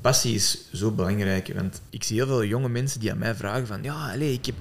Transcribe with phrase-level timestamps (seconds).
[0.00, 3.66] Passie is zo belangrijk, want ik zie heel veel jonge mensen die aan mij vragen
[3.66, 4.54] van ja, allez, ik heb,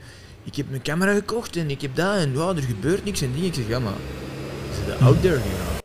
[0.44, 3.32] ik heb mijn camera gekocht en ik heb dat en ja, er gebeurt niks en
[3.32, 3.48] dingen.
[3.48, 3.98] Ik zeg ja, maar
[4.74, 5.77] ze zijn out there gegaan.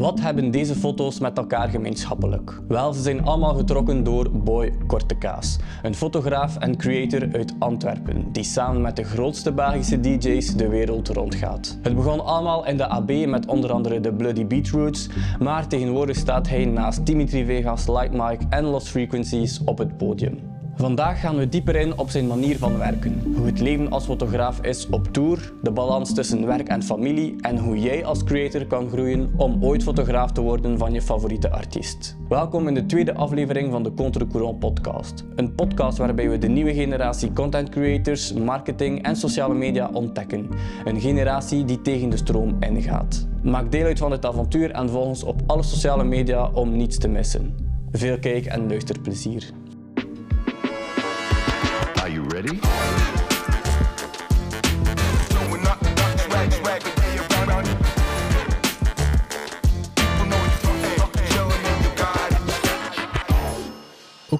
[0.00, 2.60] Wat hebben deze foto's met elkaar gemeenschappelijk?
[2.68, 8.44] Wel, ze zijn allemaal getrokken door Boy Kortekaas, een fotograaf en creator uit Antwerpen, die
[8.44, 11.78] samen met de grootste Belgische DJ's de wereld rondgaat.
[11.82, 15.08] Het begon allemaal in de AB met onder andere de Bloody Beetroots,
[15.38, 20.59] maar tegenwoordig staat hij naast Dimitri Vegas, Light Mike en Lost Frequencies op het podium.
[20.80, 23.34] Vandaag gaan we dieper in op zijn manier van werken.
[23.36, 27.58] Hoe het leven als fotograaf is op tour, de balans tussen werk en familie en
[27.58, 32.16] hoe jij als creator kan groeien om ooit fotograaf te worden van je favoriete artiest.
[32.28, 35.24] Welkom in de tweede aflevering van de Contre Courant podcast.
[35.36, 40.48] Een podcast waarbij we de nieuwe generatie content creators, marketing en sociale media ontdekken.
[40.84, 43.26] Een generatie die tegen de stroom ingaat.
[43.42, 46.98] Maak deel uit van dit avontuur en volg ons op alle sociale media om niets
[46.98, 47.54] te missen.
[47.92, 49.59] Veel kijk- en luisterplezier.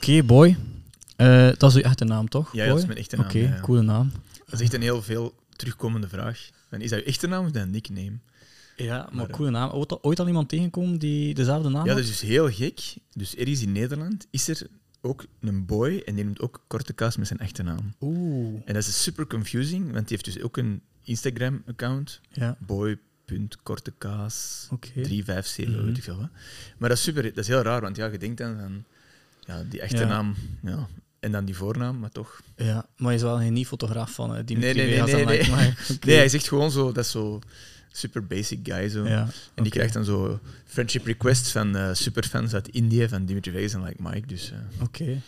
[0.01, 0.57] Oké, boy.
[1.17, 2.53] Eh, dat is uw echte naam, toch?
[2.55, 3.61] Ja, ja, dat is mijn echte naam, Oké, ja.
[3.61, 4.13] coole naam.
[4.45, 6.49] Dat is echt een heel veel terugkomende vraag.
[6.69, 8.19] En is dat je echte naam of is dat een nickname?
[8.77, 9.71] Ja, maar, coole naam.
[9.71, 12.81] Ooit, al- ooit al iemand tegenkomen die dezelfde naam Ja, dat is dus heel gek.
[13.13, 14.67] Dus ergens in Nederland is er
[15.01, 17.95] ook een boy en die noemt ook Korte Kaas met zijn echte naam.
[18.01, 22.21] Oeh, En dat is super confusing, want die heeft dus ook een Instagram-account.
[22.33, 22.57] ja.
[22.67, 24.89] boy.kortekaas Oké.
[25.03, 25.85] 357, Mhm.
[25.87, 26.29] weet ik veel wat.
[26.79, 28.85] Maar dat is super, dat is heel raar, want ja, je denkt dan van
[29.47, 30.07] ja, die echte Ja.
[30.07, 30.87] naam ja,
[31.21, 32.41] en dan die voornaam, maar toch.
[32.57, 35.51] Ja, maar hij is wel geen fotograaf van eh, Dimitri Nee, nee, nee, nee, Like
[35.57, 35.75] nee.
[36.07, 37.39] Nee, hij zegt gewoon zo, dat is zo
[37.93, 39.07] super basic guy zo.
[39.09, 43.53] Ja, En die krijgt dan zo friendship requests van eh, superfans uit Indië, van Dimitri
[43.53, 44.27] Vegas en Like Mike.
[44.27, 45.21] Dus eh Oké,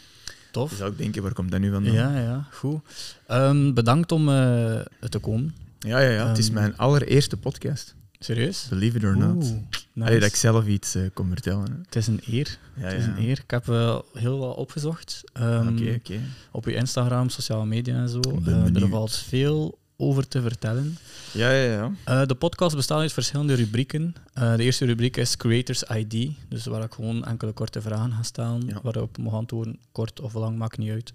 [0.50, 0.70] tof.
[0.70, 1.92] je zou ook denken, waar komt dat nu vandaan?
[1.94, 2.80] Ja, ja, goed.
[3.26, 5.54] Ehm, bedankt om eh, te komen.
[5.78, 6.10] ja, ja.
[6.10, 6.28] ja.
[6.28, 7.94] het is Ehm, mijn allereerste podcast.
[8.18, 8.66] Serieus?
[8.68, 9.54] Believe it or not.
[10.00, 11.70] Allee, dat ik zelf iets eh, kon vertellen.
[11.70, 11.76] hè.
[11.84, 12.58] Het is een eer.
[12.76, 13.38] Ja, Het is een eer.
[13.44, 15.24] Ik heb eh, heel wat opgezocht.
[15.32, 16.20] Ehm, Oké, oké.
[16.50, 18.20] Op je Instagram, sociale media en zo.
[18.46, 20.96] Eh, er valt veel over te vertellen.
[21.32, 21.92] Ja, ja, ja.
[22.04, 24.14] Eh, de podcast bestaat uit verschillende rubrieken.
[24.34, 28.66] De eerste rubriek is Creators ID, dus waar ik gewoon enkele korte vragen ga stellen,
[28.66, 28.80] Ja.
[28.82, 31.12] waarop ik mag antwoorden, kort of lang, maakt niet uit.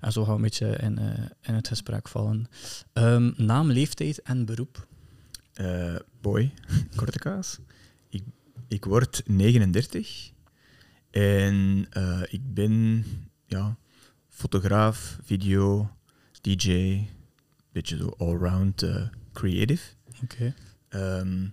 [0.00, 0.98] En zo gaan we een beetje in,
[1.42, 2.46] in het gesprek vallen.
[2.92, 4.86] Ehm, naam, leeftijd en beroep.
[6.20, 6.52] Boy,
[6.96, 7.58] korte kaas.
[8.70, 10.30] Ik, word 39
[11.10, 13.04] en eh, ik ben
[13.46, 13.76] ja,
[14.28, 15.90] fotograaf, video,
[16.40, 16.98] DJ,
[17.72, 19.82] beetje zo allround eh, creative.
[20.22, 20.54] Oké.
[20.88, 21.46] Ehm,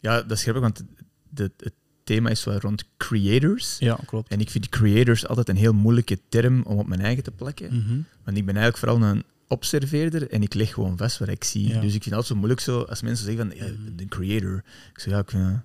[0.00, 0.84] ja, dat is grappig, want
[1.28, 1.72] de, het
[2.04, 3.76] thema is wel rond creators.
[3.78, 4.30] Ja, klopt.
[4.30, 7.76] En ik vind creators altijd een heel moeilijke term om op mijn eigen te plakken.
[7.76, 8.00] Mhm.
[8.24, 11.68] Want ik ben eigenlijk vooral een observeerder en ik leg gewoon vast wat ik zie.
[11.68, 11.80] Ja.
[11.80, 13.72] Dus ik vind het altijd zo moeilijk zo, als mensen zeggen van, ja, Mhm.
[13.86, 14.56] ik ben een creator.
[14.92, 15.60] Ik zeg, ja, ik vind,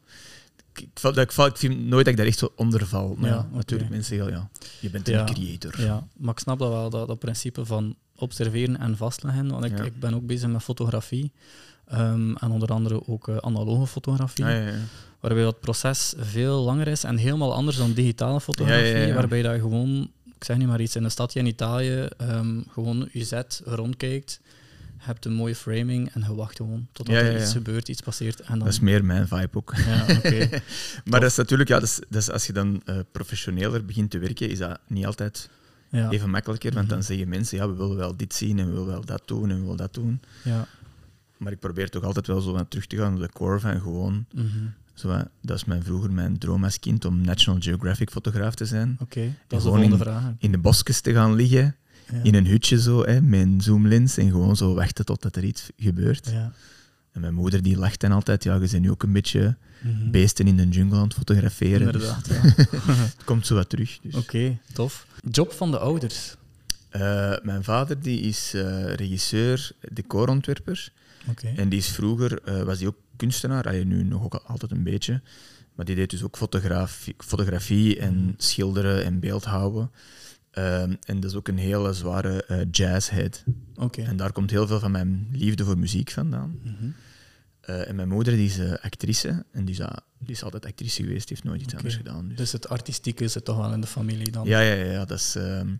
[0.77, 2.87] ik, ik, val- dat ik, val- ik vind nooit dat ik daar echt zo onder
[2.87, 3.15] val.
[3.17, 4.49] Maar Ja, natuurlijk, mensen zeggen, ja,
[4.79, 5.81] je bent een creator.
[5.81, 9.49] Ja, maar ik snap dat wel, dat, dat principe van observeren en vastleggen.
[9.49, 11.31] Want ik, ik ben ook bezig met fotografie.
[11.87, 14.45] ehm, en onder andere ook eh, analoge fotografie.
[14.45, 14.73] Ah, ja, ja.
[15.19, 19.53] waarbij dat proces veel langer is en helemaal anders dan digitale fotografie, Ja, waarbij dat
[19.53, 23.23] je gewoon, ik zeg niet maar iets, in een stadje in Italië ehm, gewoon je
[23.23, 24.39] zet, rondkijkt,
[25.07, 28.01] hebt een mooie framing en je wacht gewoon totdat Ja, ja, er iets gebeurt, iets
[28.01, 28.39] passeert.
[28.39, 29.73] En dan, Dat is meer mijn vibe ook.
[29.75, 30.49] Ja, oké.
[31.09, 34.49] Maar dat is natuurlijk, ja, dat is, als je dan eh, professioneler begint te werken,
[34.49, 35.49] is dat niet altijd
[35.91, 36.73] even makkelijker.
[36.73, 37.07] Want dan Mhm.
[37.07, 39.55] zeggen mensen, ja, we willen wel dit zien en we willen wel dat doen en
[39.55, 40.21] we willen dat doen.
[40.43, 40.67] ja.
[41.37, 43.81] Maar ik probeer toch altijd wel zo wat terug te gaan op de core van
[43.81, 44.45] gewoon mhm.
[44.93, 48.65] Zo, hè, dat is mijn, vroeger mijn droom als kind om National Geographic fotograaf te
[48.65, 48.97] zijn.
[49.01, 50.23] Oké, dat is de volgende in- vraag.
[50.39, 51.75] In de bosjes te gaan liggen.
[52.23, 55.69] In een hutje zo, hè, met een zoomlens en gewoon zo wachten totdat er iets
[55.77, 56.29] gebeurt.
[56.31, 56.51] Ja.
[57.11, 60.11] En mijn moeder die lacht dan altijd, ja, je bent nu ook een beetje Mhm.
[60.11, 61.91] beesten in de jungle aan het fotograferen.
[61.91, 62.27] dus Inderdaad,
[62.87, 62.93] ja.
[62.93, 63.99] het komt zo wat terug.
[64.01, 64.15] Dus.
[64.15, 65.07] Oké, tof.
[65.31, 66.35] Job van de ouders.
[66.89, 70.89] Eh, mijn vader die is eh, regisseur, decorontwerper.
[71.55, 74.83] En die is vroeger, eh, was hij ook kunstenaar, Allee, nu nog ook altijd een
[74.83, 75.21] beetje.
[75.75, 79.91] Maar die deed dus ook fotografie, fotografie en schilderen en beeldhouden.
[80.57, 83.43] Ehm, en dat is ook een hele zware eh, jazzhead.
[83.75, 84.01] Oké.
[84.01, 86.59] En daar komt heel veel van mijn liefde voor muziek vandaan.
[86.63, 86.89] Mhm.
[87.61, 89.45] Eh, en mijn moeder die is eh, actrice.
[89.51, 92.27] En die is, ah, die is altijd actrice geweest, heeft nooit iets anders gedaan.
[92.27, 92.37] Dus.
[92.37, 94.47] Dus het artistieke zit toch wel in de familie dan?
[94.47, 94.91] Ja, ja, ja.
[94.91, 95.75] ja, dat is, ehm,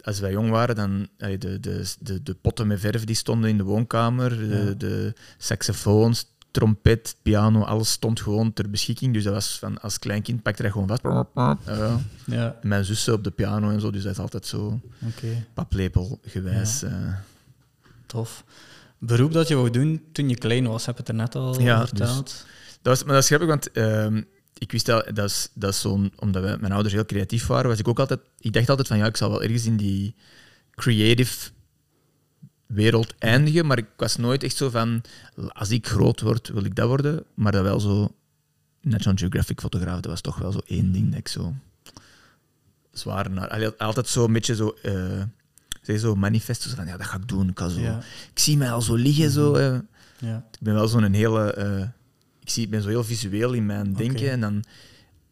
[0.00, 3.56] als wij jong waren, dan de, de, de, de potten met verf die stonden in
[3.56, 4.74] de woonkamer, de, Ja.
[4.74, 9.14] de saxofoons, trompet, piano, alles stond gewoon ter beschikking.
[9.14, 11.04] Dus dat was van, als klein kind pakte dat gewoon vast.
[11.68, 11.94] Uh,
[12.26, 15.46] Ja, mijn zussen op de piano en zo, dus dat is altijd zo oké.
[15.54, 16.80] paplepelgewijs.
[16.80, 17.22] Ja.
[18.06, 18.44] Tof.
[18.98, 21.60] Beroep dat je wou doen toen je klein was, heb je het er net al
[21.60, 22.46] Ja, verteld.
[22.82, 24.22] Dat was, maar dat is grappig, want ehm,
[24.58, 27.78] ik wist al, dat is, dat is zo'n, omdat mijn ouders heel creatief waren, was
[27.78, 30.14] ik ook altijd, ik dacht altijd van ja, ik zal wel ergens in die
[30.74, 31.50] creative
[32.72, 35.02] wereld eindigen, maar ik was nooit echt zo van,
[35.48, 38.14] als ik groot word, wil ik dat worden, maar dat wel zo,
[38.80, 41.54] National Geographic fotograaf, dat was toch wel zo één ding dat ik zo
[42.92, 45.22] zwaar naar, altijd zo een beetje zo, eh
[45.82, 47.98] zeg zo manifesto, zo van ja, dat ga ik doen, ik, ga zo, Ja,
[48.32, 49.78] ik zie mij al zo liggen, zo, eh.
[50.18, 50.36] ja.
[50.52, 51.52] Ik ben wel zo'n hele.
[51.52, 51.80] eh,
[52.40, 54.30] ik, zie, ik ben zo heel visueel in mijn denken.
[54.30, 54.64] En dan,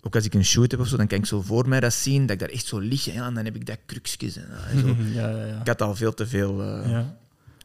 [0.03, 1.93] ook als ik een shoot heb of zo, dan kan ik zo voor mij dat
[1.93, 3.05] zien, dat ik daar echt zo lig.
[3.05, 4.37] Ja, en dan heb ik dat kruksjes.
[4.37, 4.87] En, en zo.
[5.21, 5.61] ja, ja, ja.
[5.61, 6.63] Ik had al veel te veel.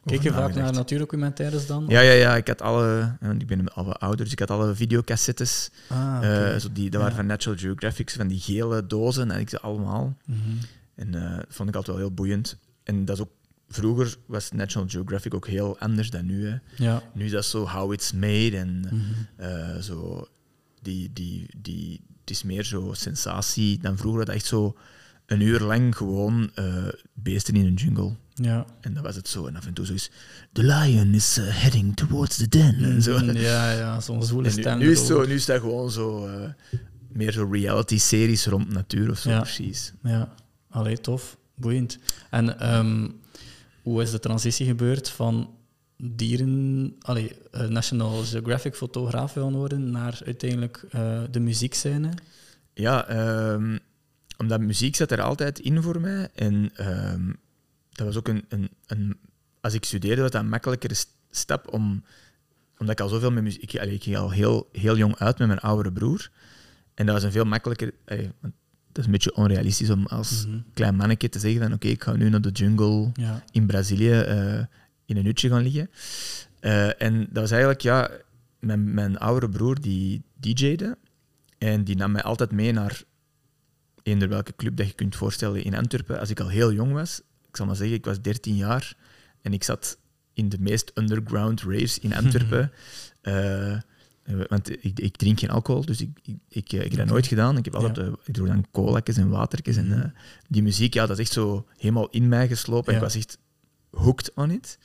[0.06, 0.12] Eh.
[0.12, 1.84] Kijk je vaak naar naturdocumentaires dan?
[1.88, 2.36] ja, ja, ja.
[2.36, 3.16] Ik had alle.
[3.20, 5.70] Want ik ben al wat ouder, dus ik had alle videocassettes.
[5.88, 6.18] Ah,
[6.52, 9.30] eh, zo die, dat waren van Natural Geographic, van die gele dozen.
[9.30, 10.16] En ik ze allemaal.
[10.24, 10.38] Mhm.
[10.94, 12.58] En eh, dat vond ik altijd wel heel boeiend.
[12.82, 13.30] En dat is ook.
[13.68, 16.46] Vroeger was National Geographic ook heel anders dan nu.
[16.48, 16.56] Hè.
[16.76, 17.02] Ja.
[17.12, 18.96] Nu is dat zo how it's made en Mhm.
[19.36, 20.26] eh, zo
[20.82, 24.24] die, die, die, het is meer zo sensatie dan vroeger.
[24.24, 24.76] Dat echt zo
[25.26, 26.74] een uur lang gewoon eh,
[27.14, 28.12] beesten in een jungle.
[28.42, 28.66] Ja.
[28.80, 29.46] En dan was het zo.
[29.46, 30.10] En af en toe zo is
[30.52, 32.84] The lion is eh, heading towards the den.
[32.84, 33.18] En zo.
[33.18, 34.78] Mhm, Ja, ja, zo'n nu, stem.
[34.78, 36.48] nu, is zo, nu is dat gewoon zo eh,
[37.08, 39.40] meer zo reality-series rond natuur of zo, Ja.
[39.40, 39.92] precies.
[40.02, 40.34] Ja,
[40.70, 41.36] allee, tof.
[41.54, 41.98] Boeiend.
[42.30, 43.08] En ehm,
[43.82, 45.50] hoe is de transitie gebeurd van
[45.96, 50.84] dieren, allee, eh, National Geographic fotograaf willen worden naar uiteindelijk
[51.30, 52.10] de muziekscène?
[52.74, 53.78] Ja, ehm,
[54.38, 56.28] omdat muziek zat er altijd in voor mij.
[56.34, 57.32] En ehm,
[57.96, 59.16] dat was ook een, een, een...
[59.60, 62.04] Als ik studeerde, was dat een makkelijkere st- stap om...
[62.78, 63.72] Omdat ik al zoveel met muziek...
[63.72, 66.30] Ik, allee, ik ging al heel, heel jong uit met mijn oudere broer.
[66.94, 67.92] En dat was een veel makkelijker...
[68.06, 70.58] allee, dat is een beetje onrealistisch om als Mhm.
[70.74, 73.44] klein mannetje te zeggen van oké, ik ga nu naar de jungle Ja.
[73.52, 74.58] in Brazilië eh,
[75.04, 75.90] in een hutje gaan liggen.
[76.60, 78.10] Eh, en dat was eigenlijk, ja,
[78.58, 80.98] mijn, mijn oudere broer die DJ'de.
[81.58, 83.02] En die nam mij altijd mee naar
[84.02, 86.18] eender welke club dat je kunt voorstellen in Antwerpen.
[86.18, 87.20] Als ik al heel jong was,
[87.56, 88.96] ik zal maar zeggen, ik was 13 jaar
[89.42, 89.98] en ik zat
[90.32, 92.70] in de meest underground raves in Antwerpen.
[93.20, 93.80] Eh, eh,
[94.48, 97.26] want ik, ik drink geen alcohol, dus ik, ik, ik, eh, ik heb dat nooit
[97.26, 97.56] gedaan.
[97.56, 98.12] Ik, heb altijd, Ja.
[98.24, 99.76] ik doe dan cola's en watertjes.
[99.76, 100.08] En Mhm.
[100.48, 102.92] die muziek, ja, dat is echt zo helemaal in mij geslopen.
[102.92, 102.98] Ja.
[102.98, 103.38] Ik was echt
[103.90, 104.78] hooked on it.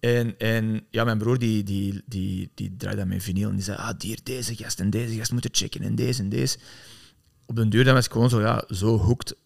[0.00, 3.64] En, en ja, mijn broer die, die, die, die draaide aan mijn vinyl en die
[3.64, 6.58] zei, ah, hier, deze gast en deze gast moeten checken en deze en deze.
[7.46, 9.36] Op den duur dan was ik gewoon zo, ja, zo hooked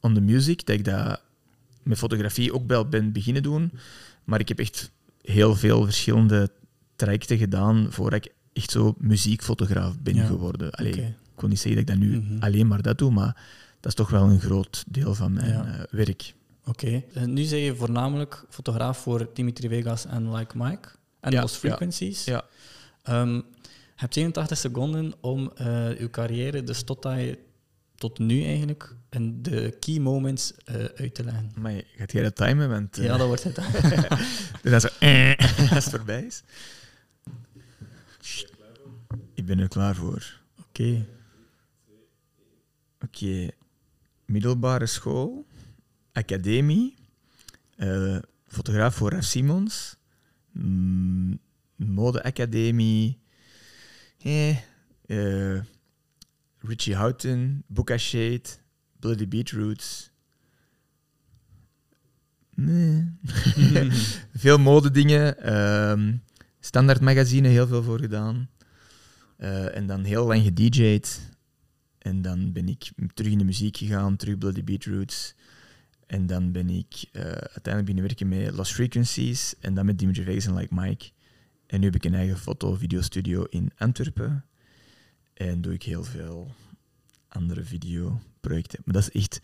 [0.00, 1.20] on the music, dat ik dat
[1.84, 3.72] met fotografie ook wel ben beginnen doen.
[4.24, 4.90] Maar ik heb echt
[5.22, 6.50] heel veel verschillende
[6.96, 10.26] trajecten gedaan voordat ik echt zo muziekfotograaf ben Ja.
[10.26, 10.70] geworden.
[10.70, 10.92] Allee.
[10.92, 12.42] Ik kon niet zeggen dat ik dat nu Mhm.
[12.42, 13.36] alleen maar dat doe, maar
[13.80, 15.64] dat is toch wel een groot deel van mijn Ja.
[15.66, 16.34] eh, werk.
[16.66, 17.02] Oké.
[17.14, 20.88] En Nu zeg je voornamelijk fotograaf voor Dimitri Vegas en Like Mike
[21.20, 21.60] en Ja, Lost ja.
[21.68, 22.24] Frequencies.
[22.24, 22.44] Ja.
[23.02, 23.42] Ehm, je
[23.96, 27.38] hebt 81 seconden om eh je carrière, dus tot, dat je,
[27.94, 31.50] tot nu eigenlijk, en de key moments eh, uit te leggen.
[31.56, 32.68] Maar gaat jij dat timen?
[32.68, 33.56] Want, eh, Ja, dat wordt het.
[34.62, 35.36] Dus dan zo, eh,
[35.74, 36.42] als het voorbij is.
[39.34, 40.40] Ik ben er klaar voor.
[40.68, 41.06] Oké.
[43.00, 43.48] Oké.
[44.24, 45.46] Middelbare school,
[46.12, 46.94] academie,
[47.76, 49.96] eh, fotograaf voor Raf Simons,
[50.52, 51.38] mm,
[51.76, 53.18] modeacademie,
[54.22, 54.50] eh,
[55.06, 55.62] eh,
[56.58, 58.42] Richie Houghton, Boca Shade,
[59.04, 60.10] Bloody Beetroots.
[62.54, 63.12] Nee.
[64.44, 66.12] veel modedingen, ehm
[66.60, 68.48] standaard magazine heel veel voor gedaan.
[69.36, 71.20] Eh, en dan heel lang gedj'd.
[71.98, 75.34] En dan ben ik terug in de muziek gegaan, terug Bloody Beetroots.
[76.06, 80.24] En dan ben ik eh, uiteindelijk beginnen werken met Lost Frequencies en dan met Dimitri
[80.24, 81.10] Vegas en Like Mike.
[81.66, 84.44] En nu heb ik een eigen foto-videostudio in Antwerpen.
[85.34, 86.54] En doe ik heel veel
[87.28, 87.64] andere
[88.44, 88.80] videoprojecten.
[88.84, 89.40] Maar dat is echt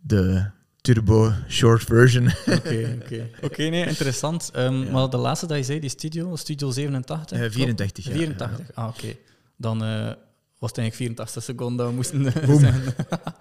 [0.00, 0.44] de
[0.80, 2.26] turbo short version.
[2.58, 3.28] Oké, oké.
[3.46, 4.50] Oké, nee, interessant.
[4.54, 4.90] Ehm, Ja.
[4.90, 7.32] Maar de laatste dat je zei, die studio, Studio 87?
[7.32, 7.54] Eh, klopt?
[7.54, 8.12] 84, ja.
[8.12, 9.16] 84, ah, oké.
[9.56, 10.12] Dan eh,
[10.58, 12.60] was het eigenlijk 84 seconden dat we moesten eh, Boom.
[12.60, 12.82] zijn.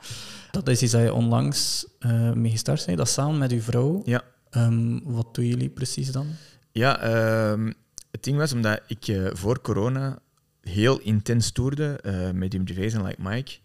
[0.51, 4.01] dat is iets dat je onlangs eh mee gestart bent, dat samen met uw vrouw.
[4.05, 4.22] Ja.
[4.50, 6.27] Ehm, wat doen jullie precies dan?
[6.72, 7.72] Ja, ehm,
[8.12, 10.19] het ding was omdat ik eh, voor corona
[10.62, 13.57] heel intens toerde eh, met Vegas en Like Mike.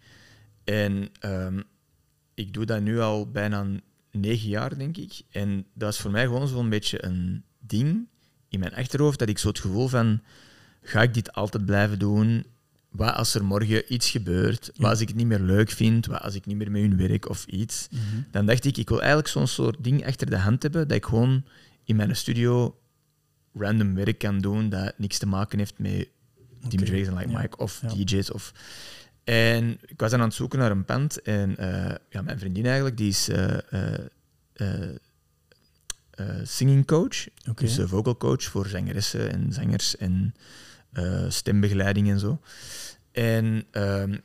[0.69, 1.61] En ehm,
[2.33, 3.65] ik doe dat nu al bijna
[4.11, 5.21] negen jaar, denk ik.
[5.31, 8.07] En dat is voor mij gewoon zo'n beetje een ding
[8.49, 10.21] in mijn achterhoofd, dat ik zo het gevoel van...
[10.81, 12.45] ga ik dit altijd blijven doen?
[12.89, 14.71] Wat als er morgen iets gebeurt?
[14.75, 16.05] Wat als ik het niet meer leuk vind?
[16.05, 17.87] Wat als ik niet meer met hun werk of iets?
[17.91, 18.21] Mhm.
[18.31, 21.05] Dan dacht ik, ik wil eigenlijk zo'n soort ding achter de hand hebben, dat ik
[21.05, 21.43] gewoon
[21.83, 22.79] in mijn studio
[23.53, 26.09] random werk kan doen dat niks te maken heeft met
[26.67, 27.87] Team Oké, Jason like ja, Mike of ja.
[27.87, 28.31] DJ's.
[28.31, 28.53] Of...
[29.23, 32.65] En ik was dan aan het zoeken naar een pand en eh, ja, mijn vriendin
[32.65, 33.57] eigenlijk, die is eh,
[34.53, 34.89] eh,
[36.43, 40.33] singing coach, dus vocal coach voor zangeressen en zangers en
[41.27, 42.39] stembegeleiding en zo.
[43.11, 44.17] En ehm,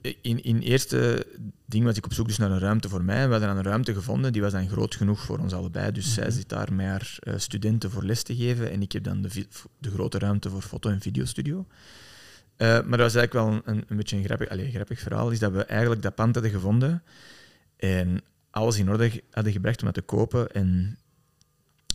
[0.00, 1.26] in, in eerste
[1.66, 3.24] ding was ik op zoek dus naar een ruimte voor mij.
[3.24, 5.92] We hadden dan een ruimte gevonden, die was dan groot genoeg voor ons allebei.
[5.92, 6.32] Dus zij Mhm.
[6.32, 9.46] zit daar met haar studenten voor les te geven en ik heb dan de,
[9.78, 11.66] de grote ruimte voor foto- en videostudio.
[12.60, 15.38] Eh, maar dat was eigenlijk wel een, een, beetje een grappig, allez, grappig verhaal, is
[15.38, 17.02] dat we eigenlijk dat pand hadden gevonden
[17.76, 20.98] en alles in orde hadden gebracht om dat te kopen en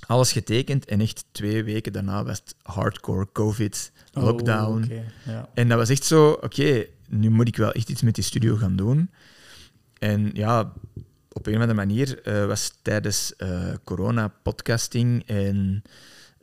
[0.08, 4.92] alles getekend en echt twee weken daarna was het hardcore covid, Oh, lockdown.
[5.26, 5.50] ja.
[5.54, 8.56] En dat was echt zo, oké, nu moet ik wel echt iets met die studio
[8.56, 9.10] gaan doen.
[9.98, 10.74] En ja,
[11.32, 15.84] op een of andere manier eh, was tijdens eh, corona podcasting en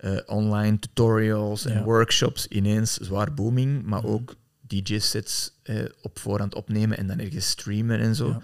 [0.02, 1.82] eh, online tutorials en Ja.
[1.82, 4.12] workshops ineens zwaar booming, maar Mhm.
[4.12, 8.28] ook DJ-sets eh, op voorhand opnemen en dan ergens streamen en zo.
[8.28, 8.40] Ja.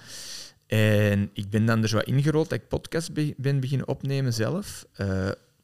[1.10, 4.86] En ik ben dan er zo ingerold dat ik podcast be- ben beginnen opnemen zelf.
[4.94, 5.06] eh,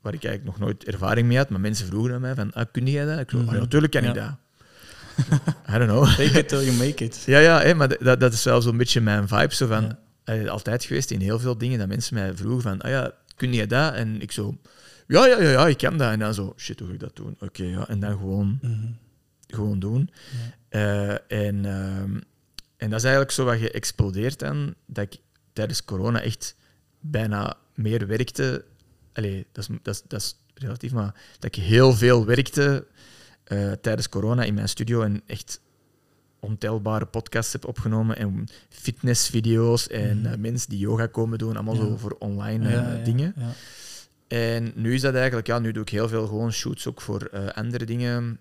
[0.01, 1.49] waar ik eigenlijk nog nooit ervaring mee had.
[1.49, 3.19] Maar mensen vroegen aan mij van, ah, kun jij dat?
[3.19, 3.47] Ik zo, Mhm.
[3.49, 4.31] "Ah, ja, natuurlijk kan ik dat.
[5.75, 6.07] I don't know.
[6.07, 7.23] Fake it till you make it.
[7.27, 9.55] ja, ja hè, maar dat, dat is wel zo'n beetje mijn vibe.
[9.55, 10.47] Zo van, Ja.
[10.47, 13.67] altijd geweest in heel veel dingen dat mensen mij vroegen van, ah ja, kun jij
[13.67, 13.95] dat?
[13.95, 14.57] En ik zo,
[15.07, 16.13] ja, ja, ja, ja, ik kan dat.
[16.13, 17.37] En dan zo, shit, hoe ga ik dat doen?
[17.41, 17.89] Oké, ja.
[17.89, 18.87] En dan gewoon Mhm.
[19.47, 20.11] gewoon doen.
[20.69, 22.21] Eh, en, ehm,
[22.77, 25.21] en dat is eigenlijk zo wat geëxplodeerd dan, dat ik
[25.53, 26.57] tijdens corona echt
[27.01, 28.65] bijna meer werkte.
[29.13, 32.87] Allee, dat is, dat is, dat is relatief, maar dat ik heel veel werkte
[33.45, 35.61] eh, tijdens corona in mijn studio en echt
[36.41, 40.27] ontelbare podcasts heb opgenomen en fitnessvideo's en Mhm.
[40.27, 41.81] eh, mensen die yoga komen doen, allemaal Ja.
[41.81, 43.35] zo voor online ja, dingen.
[44.35, 47.23] En nu is dat eigenlijk, ja, nu doe ik heel veel gewoon shoots ook voor
[47.23, 48.41] eh, andere dingen.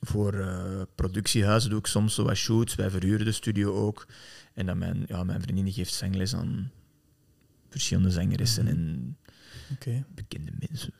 [0.00, 2.74] Voor eh, productiehuizen doe ik soms zo wat shoots.
[2.74, 4.06] Wij verhuren de studio ook.
[4.54, 6.70] En dan mijn, ja, mijn vriendin die geeft zangles aan
[7.68, 8.74] verschillende zangeressen Mhm.
[8.74, 9.16] en
[10.14, 10.92] bekende mensen.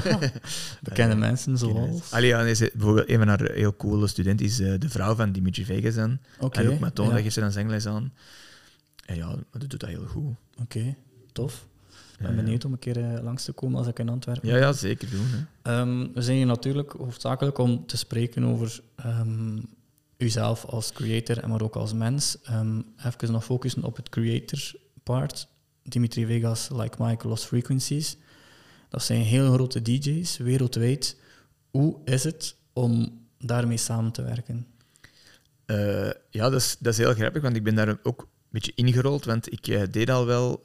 [0.82, 2.12] Bekende Eh, mensen zoals...
[2.12, 5.32] Allee, ja, nee, ze- bijvoorbeeld een van haar heel coole studenten is de vrouw van
[5.32, 6.20] Dimitri Vegas aan.
[6.56, 7.22] En ook met ja.
[7.22, 8.12] geeft ze dan zangles aan.
[9.06, 10.34] En ja, dat doet dat heel goed.
[10.60, 10.96] Oké,
[11.32, 11.67] tof.
[12.18, 14.56] Ik ben benieuwd om een keer eh, langs te komen als ik in Antwerpen Ja,
[14.56, 15.26] ja, zeker doen.
[15.26, 15.38] Hè.
[15.62, 19.58] Ehm, we zijn hier natuurlijk hoofdzakelijk om te spreken over ehm
[20.16, 22.38] uzelf als creator en maar ook als mens.
[22.42, 24.58] Ehm even nog focussen op het creator
[25.02, 25.48] part.
[25.82, 28.16] Dimitri Vegas, Like Mike, Lost Frequencies.
[28.88, 31.16] Dat zijn heel grote DJ's wereldwijd.
[31.70, 34.66] Hoe is het om daarmee samen te werken?
[35.64, 38.72] Eh, ja, dat is, dat is heel grappig, want ik ben daar ook een beetje
[38.74, 40.62] ingerold, want ik eh, deed al wel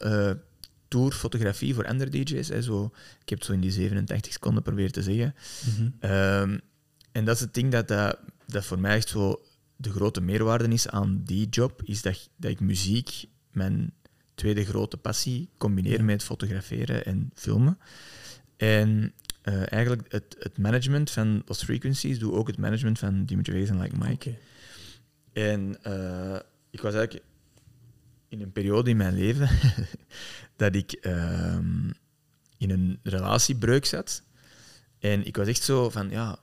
[0.94, 2.48] tourfotografie voor andere DJ's.
[2.48, 5.36] Hè, zo, ik heb het zo in die 87 seconden proberen te zeggen.
[6.00, 6.58] Ehm,
[7.12, 9.42] en dat is het ding dat, dat, dat voor mij echt zo
[9.76, 13.94] de grote meerwaarde is aan die job, is dat, dat ik muziek, mijn
[14.36, 16.04] tweede grote passie, combineer Ja.
[16.04, 17.78] met fotograferen en filmen.
[18.58, 23.54] En eh, eigenlijk het, het management van Lost Frequencies doe ook het management van Dimitri
[23.54, 24.36] Vegas en Like Mike.
[25.34, 27.26] En eh, ik was eigenlijk
[28.34, 29.50] in een periode in mijn leven
[30.56, 31.90] dat ik ehm,
[32.58, 34.24] in een relatiebreuk zat.
[35.00, 36.38] En ik was echt zo van, ja,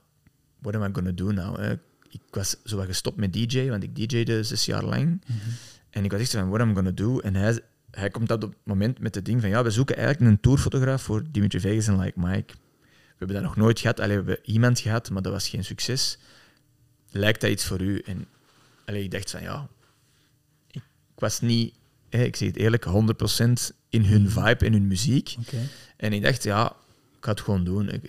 [0.59, 1.57] what am I gonna do now?
[1.57, 1.71] hè?
[2.09, 5.23] Ik was zo wat gestopt met DJ, want ik DJ'de zes jaar lang.
[5.25, 5.37] Mhm.
[5.89, 7.19] En ik was echt zo van, what am I gonna do?
[7.19, 7.59] En hij,
[7.91, 11.01] hij komt op het moment met het ding van, ja, we zoeken eigenlijk een tourfotograaf
[11.01, 12.53] voor Dimitri Vegas en Like Mike.
[12.83, 13.99] We hebben dat nog nooit gehad.
[13.99, 16.17] Alleen we hebben iemand gehad, maar dat was geen succes.
[17.09, 17.99] Lijkt dat iets voor u?
[17.99, 18.25] En
[18.85, 19.67] allee, ik dacht van, ja,
[20.71, 20.83] ik
[21.15, 21.73] was niet,
[22.19, 22.89] ik zeg het eerlijk, 100%
[23.89, 25.35] in hun vibe en hun muziek.
[25.97, 26.65] En ik dacht, ja,
[27.17, 27.89] ik ga het gewoon doen.
[27.89, 28.03] Ik.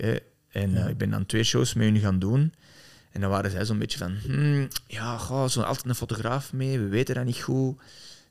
[0.50, 0.84] En Ja.
[0.84, 2.52] eh, ik ben dan twee shows met hun gaan doen.
[3.10, 6.78] En dan waren zij zo'n beetje van, hmm, ja, goh, zo altijd een fotograaf mee,
[6.78, 7.80] we weten dat niet goed.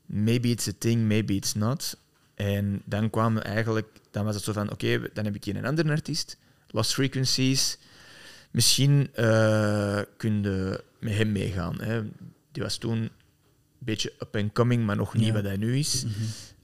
[0.06, 1.98] Maybe it's a thing, maybe it's not.
[2.36, 5.66] En dan kwamen eigenlijk, dan was het zo van, oké, dan heb ik hier een
[5.66, 6.38] andere artiest,
[6.68, 7.78] Lost Frequencies.
[8.52, 11.82] Misschien eh kun je met hem meegaan.
[11.82, 12.02] Hè.
[12.52, 13.10] Die was toen
[13.86, 15.34] beetje up and coming, maar nog niet Ja.
[15.34, 16.04] wat hij nu is.
[16.04, 16.14] Mhm.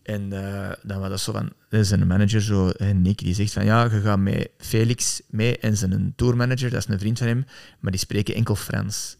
[0.03, 3.53] En eh, dan was dat zo van, is een manager, zo, hè, Nick, die zegt
[3.53, 7.27] van ja, je gaat met Felix mee en zijn tourmanager, dat is een vriend van
[7.27, 7.45] hem,
[7.79, 9.17] maar die spreken enkel Frans.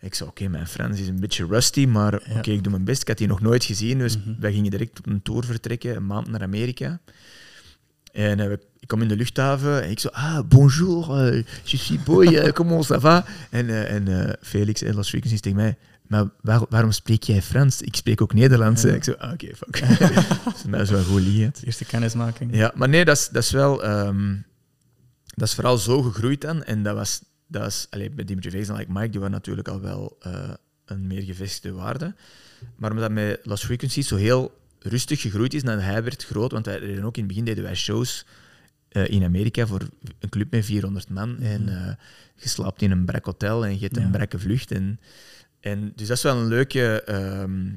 [0.00, 3.02] Ik zei, oké, mijn Frans is een beetje rusty, maar oké, ik doe mijn best.
[3.02, 4.40] Ik had die nog nooit gezien, dus Mhm.
[4.40, 7.00] wij gingen direct op een tour vertrekken, een maand naar Amerika.
[8.12, 11.76] En eh, we- ik kom in de luchthaven en ik zo, ah, bonjour, eh, je
[11.76, 13.24] suis boy, eh, comment ça va?
[13.50, 15.76] En, eh, en eh, Felix en Los Frequencies tegen mij,
[16.12, 17.82] maar waar- waarom spreek jij Frans?
[17.82, 18.82] Ik spreek ook Nederlands.
[18.82, 18.92] Ja.
[18.92, 19.72] Ik zo, ah, oké, fuck.
[20.44, 21.62] dus dat is wel goed liefheid.
[21.66, 22.54] Eerste kennismaking.
[22.56, 23.82] Ja, maar nee, dat is, dat is wel...
[23.84, 24.36] ehm,
[25.34, 26.62] dat is vooral zo gegroeid dan.
[26.64, 27.22] En dat was...
[27.46, 30.50] Dat was allee, bij Dimitri Vegas en Like Mike, die waren natuurlijk al wel eh,
[30.84, 32.14] een meer gevestigde waarde.
[32.76, 36.66] Maar omdat met Lost Frequencies zo heel rustig gegroeid is, en hij werd groot, want
[36.66, 38.26] wij deden ook in het begin deden wij shows
[38.88, 39.80] eh, in Amerika voor
[40.18, 41.40] een club met 400 man.
[41.40, 41.94] En eh,
[42.36, 44.02] je slaapt in een brak hotel en je hebt Ja.
[44.02, 44.70] een brakke vlucht.
[44.70, 45.00] En,
[45.62, 47.70] en, dus dat is wel een leuke ehm,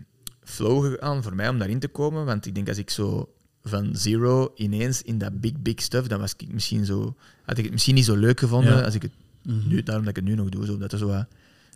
[0.43, 2.25] flow gegaan voor mij om daarin te komen.
[2.25, 3.29] Want ik denk als ik zo
[3.63, 7.63] van zero ineens in dat big, big stuff, dan was ik misschien zo, had ik
[7.63, 8.81] het misschien niet zo leuk gevonden Ja.
[8.83, 9.11] als ik het
[9.43, 9.67] Mhm.
[9.67, 10.65] nu, daarom dat ik het nu nog doe.
[10.65, 11.25] Zo, dat er zo wat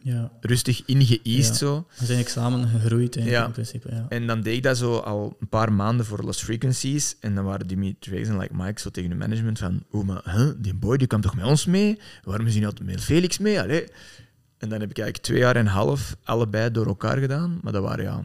[0.04, 0.32] Ja.
[0.42, 1.54] rustig ingeëased Ja.
[1.54, 1.88] zo.
[2.00, 3.46] We zijn samen gegroeid in, Ja.
[3.46, 3.88] in principe.
[3.92, 4.06] Ja.
[4.10, 7.16] En dan deed ik dat zo al een paar maanden voor Lost Frequencies.
[7.20, 10.50] En dan waren Vegas en like Mike zo tegen de management van oh, maar huh,
[10.58, 12.00] die boy die kwam toch met ons mee?
[12.24, 13.62] Waarom is hij niet met Felix mee?
[13.62, 13.84] Allee.
[14.60, 17.60] En dan heb ik eigenlijk twee jaar en een half allebei door elkaar gedaan.
[17.62, 18.24] Maar dat waren ja...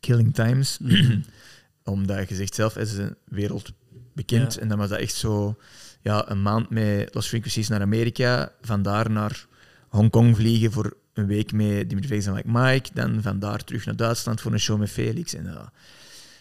[0.00, 0.78] Killing times.
[1.84, 3.72] Omdat je zegt zelf, het is een wereld
[4.12, 4.54] bekend.
[4.54, 4.60] Ja.
[4.60, 5.56] En dan was dat echt zo...
[6.02, 8.52] Ja, een maand met Lost Frequencies naar Amerika.
[8.60, 9.46] Vandaar naar
[9.88, 12.90] Hongkong vliegen voor een week met Dimitri Vegas en Like Mike.
[12.94, 15.34] Dan vandaar terug naar Duitsland voor een show met Felix.
[15.34, 15.72] En, ja.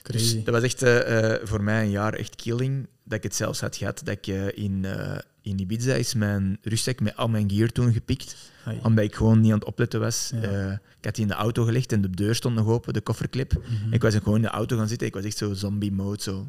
[0.06, 0.34] Crazy.
[0.36, 2.88] Dus dat was echt eh, eh, voor mij een jaar echt killing.
[3.04, 4.02] Dat ik het zelfs had gehad.
[4.04, 7.94] Dat ik eh, in, eh, in Ibiza is mijn rugzak met al mijn gear toen
[7.94, 8.36] gepikt.
[8.84, 10.32] Omdat ik gewoon niet aan het opletten was.
[10.42, 10.72] Ja.
[10.72, 13.54] Ik had die in de auto gelegd en de deur stond nog open, de kofferclip.
[13.54, 13.94] Mhm.
[13.94, 15.08] Ik was gewoon in de auto gaan zitten.
[15.08, 16.22] Ik was echt zo zombie mode.
[16.22, 16.48] Zo.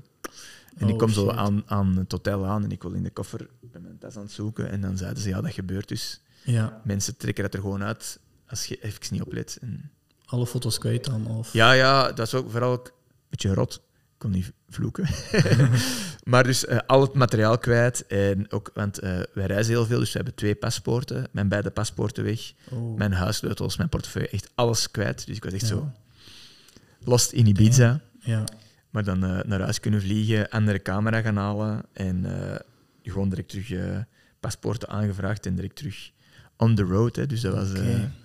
[0.77, 3.11] En ik Oh, kom zo aan, aan het hotel aan en ik wil in de
[3.11, 4.71] koffer mijn tas aan het zoeken.
[4.71, 6.21] En dan zeiden ze, ja, dat gebeurt dus.
[6.45, 9.59] Ja, Mensen trekken dat er gewoon uit als je even niet oplet.
[9.61, 9.91] En
[10.25, 11.27] alle foto's kwijt dan?
[11.27, 11.53] Of...
[11.53, 12.83] ja, ja, dat is ook vooral
[13.37, 13.75] beetje rot.
[13.75, 15.07] Ik kon niet vloeken.
[16.33, 18.07] maar dus eh, al het materiaal kwijt.
[18.07, 21.29] En ook, want eh, wij reizen heel veel, dus we hebben twee paspoorten.
[21.33, 22.53] Mijn beide paspoorten weg.
[22.71, 22.97] Oh.
[22.97, 25.27] Mijn huissleutels, mijn portefeuille, echt alles kwijt.
[25.27, 25.69] Dus ik was echt Ja.
[25.69, 25.93] zo
[27.01, 28.01] lost in Ibiza.
[28.21, 28.45] Ja,
[28.91, 31.83] Maar dan eh, naar huis kunnen vliegen, andere camera gaan halen.
[31.93, 32.27] En
[33.03, 34.05] gewoon direct terug
[34.41, 36.11] paspoorten aangevraagd en direct terug
[36.57, 37.17] on the road.
[37.17, 37.27] Hè.
[37.27, 37.69] Dus dat was...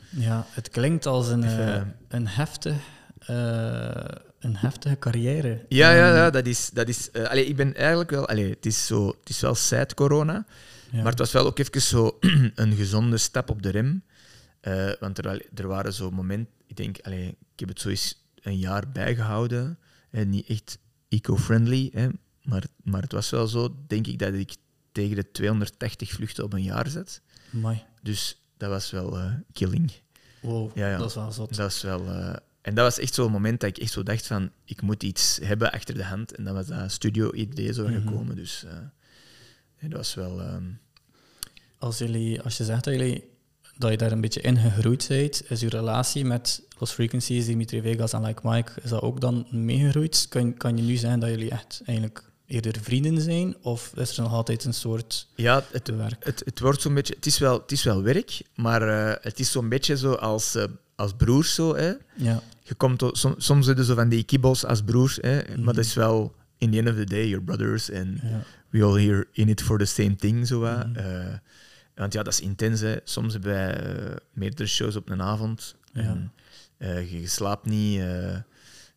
[0.10, 2.76] Ja, het klinkt als een, Even, een, heftig,
[4.42, 5.66] een heftige carrière.
[5.70, 6.70] Ja, ja, ja, dat is...
[6.70, 8.28] Dat is eh, allee, ik ben eigenlijk wel...
[8.28, 10.46] Allee, het, is zo, het is wel sad corona,
[10.92, 10.98] ja.
[11.02, 12.18] maar het was wel ook even zo
[12.56, 14.04] een gezonde stap op de rem.
[14.60, 16.54] Eh, want er, er waren zo momenten...
[16.68, 19.80] Ik denk, allee, ik heb het zo eens een jaar bijgehouden.
[20.10, 20.78] En niet echt
[21.10, 22.10] eco-friendly,
[22.44, 24.56] maar, maar het was wel zo, denk ik, dat ik
[24.92, 27.22] tegen de 280 vluchten op een jaar zet.
[27.54, 27.84] Amai.
[28.02, 29.92] Dus dat was wel eh, killing.
[30.42, 30.98] Wow, Ja, ja.
[30.98, 31.56] dat is wel zot.
[31.56, 32.08] Dat is wel...
[32.08, 35.04] eh, en dat was echt zo'n moment dat ik echt zo dacht van, ik moet
[35.04, 36.36] iets hebben achter de hand.
[36.36, 38.02] En dan was dat studio-idee zo Mhm.
[38.02, 38.36] gekomen.
[38.36, 38.64] Dus
[39.80, 40.42] ja, dat was wel...
[40.42, 40.64] ehm,
[41.78, 43.24] Als, jullie, als je zegt dat, jullie,
[43.78, 47.82] dat je daar een beetje in gegroeid bent, is uw relatie met Los Frequencies, Dimitri
[47.82, 50.26] Vegas en Like Mike, is dat ook dan meegegroeid?
[50.30, 53.56] Kan, kan je nu zeggen dat jullie echt eigenlijk eerder vrienden zijn?
[53.62, 56.26] Of is er nog altijd een soort ja, het, werk?
[56.26, 57.14] het, het wordt zo'n beetje...
[57.16, 60.56] Het is wel, het is wel werk, maar eh, het is zo'n beetje zo als,
[60.56, 60.64] eh,
[61.02, 61.92] als broers zo, hè.
[62.16, 65.42] Ja, Je komt som, soms zitten zo van die kibbels als broers, hè.
[65.58, 66.36] Maar dat is wel...
[66.58, 67.90] In the end of the day, you're brothers.
[67.90, 68.42] En ja.
[68.70, 70.60] we all here in it for the same thing, zo.
[70.60, 70.96] Mhm.
[70.96, 71.34] Eh,
[71.96, 72.96] want ja, dat is intens, hè.
[73.04, 75.76] Soms hebben wij eh, meerdere shows op een avond.
[75.94, 76.02] Ja.
[76.02, 76.32] En,
[76.78, 78.02] eh, je slaapt niet.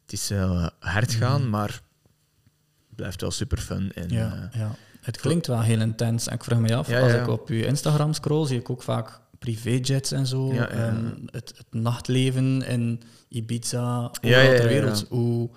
[0.03, 1.51] het is wel hard gaan, Mhm.
[1.51, 3.93] maar het blijft wel super fun.
[3.95, 4.75] En, Ja, ja.
[5.01, 6.27] Het klinkt wel heel intens.
[6.27, 9.21] En ik vraag me af, als ik op uw Instagram scroll, zie ik ook vaak
[9.45, 10.53] privéjets en zo.
[10.55, 10.69] Ja.
[10.69, 15.07] En het, het nachtleven in Ibiza, overal ter wereld.
[15.09, 15.51] Hoe,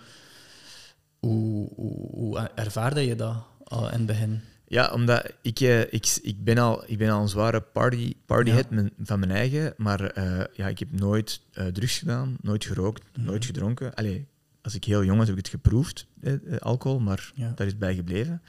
[1.19, 4.41] hoe, hoe, hoe ervaarde je dat al in het begin?
[4.67, 8.67] ja, omdat ik, eh, ik, ik, ben al, ik ben al een zware party, partyhead
[9.03, 13.25] van mijn eigen, maar eh, ja, ik heb nooit eh, drugs gedaan, nooit gerookt, Mhm.
[13.25, 13.93] nooit gedronken.
[13.93, 14.25] Allee,
[14.61, 17.51] als ik heel jong was, heb ik het geproefd, eh, alcohol, maar Ja.
[17.55, 18.41] daar is bij gebleven.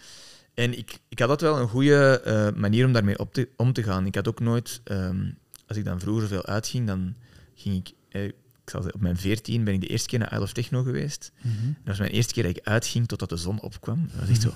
[0.59, 3.73] En ik, ik had dat wel een goede eh, manier om daarmee op te, om
[3.73, 4.07] te gaan.
[4.07, 5.31] Ik had ook nooit, ehm,
[5.67, 7.15] als ik dan vroeger veel uitging, dan
[7.55, 8.35] ging ik, eh, ik
[8.75, 11.33] zal zeggen, op mijn veertien ben ik de eerste keer naar Isle of Techno geweest.
[11.43, 11.53] Dat
[11.85, 14.09] was mijn eerste keer dat ik uitging totdat de zon opkwam.
[14.11, 14.53] Dat was echt zo,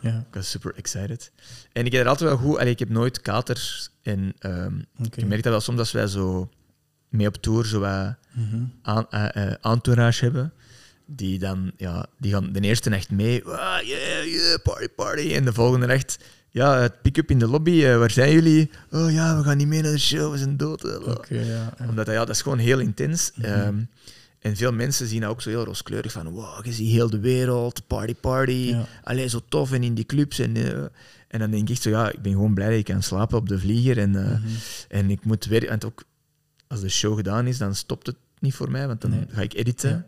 [0.00, 1.32] Ja, ik was super excited.
[1.72, 3.90] En ik heb er altijd wel goed, allee, ik heb nooit katers.
[4.02, 5.20] En ehm, oké.
[5.20, 6.50] je merkt dat wel soms als wij zo
[7.08, 8.62] mee op tour zo wat Mhm.
[8.82, 10.52] aan, eh, entourage hebben.
[11.12, 13.44] Die dan, ja, die gaan de eerste nacht mee.
[13.44, 15.32] Ah, yeah, yeah, party, party.
[15.34, 16.18] En de volgende nacht,
[16.50, 17.84] ja, het pick-up in de lobby.
[17.84, 18.70] eh, waar zijn jullie?
[18.90, 20.84] Oh ja, we gaan niet mee naar de show, we zijn dood.
[20.84, 21.40] eh, ja.
[21.44, 21.74] ja.
[21.88, 23.32] Omdat dat, ja, dat is gewoon heel intens.
[23.34, 23.46] Mhm.
[23.46, 23.78] Ehm,
[24.40, 27.18] En veel mensen zien dat ook zo heel rooskleurig van, wow, je ziet heel de
[27.20, 28.86] wereld, party, party, Ja.
[29.02, 30.38] alleen zo tof en in die clubs.
[30.38, 30.68] En, eh,
[31.28, 33.48] en dan denk ik zo, ja, ik ben gewoon blij dat ik kan slapen op
[33.48, 33.98] de vlieger.
[33.98, 34.38] En, Mhm.
[34.88, 36.02] en ik moet weer, en ook
[36.68, 39.24] als de show gedaan is, dan stopt het niet voor mij, want dan Nee.
[39.28, 39.90] ga ik editen.
[39.90, 40.04] Ja.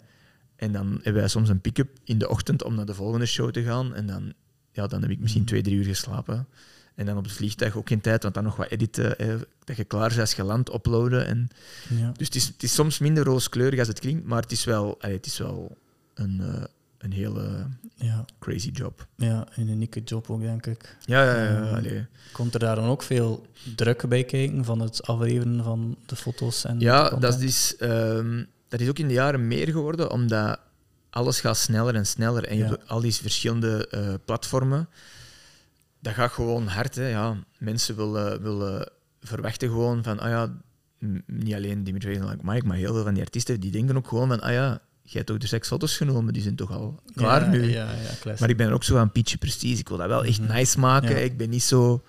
[0.63, 3.51] En dan hebben wij soms een pick-up in de ochtend om naar de volgende show
[3.51, 3.95] te gaan.
[3.95, 4.33] En dan,
[4.73, 6.47] ja, dan heb ik misschien twee, drie uur geslapen.
[6.95, 9.19] En dan op het vliegtuig ook geen tijd, want dan nog wat editen.
[9.19, 11.27] eh, dat je klaar bent als je landt, uploaden.
[11.27, 11.49] En,
[11.89, 12.13] Ja.
[12.17, 14.97] dus het is, het is soms minder rooskleurig als het klinkt, maar het is wel,
[15.01, 15.77] allee, het is wel
[16.15, 16.63] een, eh,
[16.99, 18.25] een hele Ja.
[18.39, 19.07] crazy job.
[19.17, 20.97] ja, een unieke job ook, denk ik.
[21.05, 21.61] Ja, ja, ja.
[21.63, 22.07] Ehm, allee.
[22.33, 23.47] Komt er daar dan ook veel
[23.77, 28.81] druk bij kijken van het afleveren van de foto's en Ja, dat is, ehm, dat
[28.81, 30.61] is ook in de jaren meer geworden, omdat
[31.11, 32.45] alles gaat sneller en sneller.
[32.45, 32.69] En je Ja.
[32.69, 34.89] hebt ook al die verschillende eh, platformen.
[36.01, 36.95] Dat gaat gewoon hard.
[36.95, 37.09] Hè.
[37.09, 40.53] Ja, mensen willen, willen verwachten gewoon van, ah ja,
[41.27, 44.29] niet alleen Dimitri en Mike, maar heel veel van die artiesten, die denken ook gewoon
[44.29, 44.69] van, ah ja,
[45.03, 47.63] jij hebt ook de seksfoto's genomen, die zijn toch al klaar ja, nu.
[47.71, 48.41] Ja, ja, classic.
[48.41, 49.79] Maar ik ben er ook zo aan Pietje Prestige.
[49.81, 50.53] Ik wil dat wel echt Mhm.
[50.53, 51.25] nice maken.
[51.25, 52.03] Ik ben niet zo...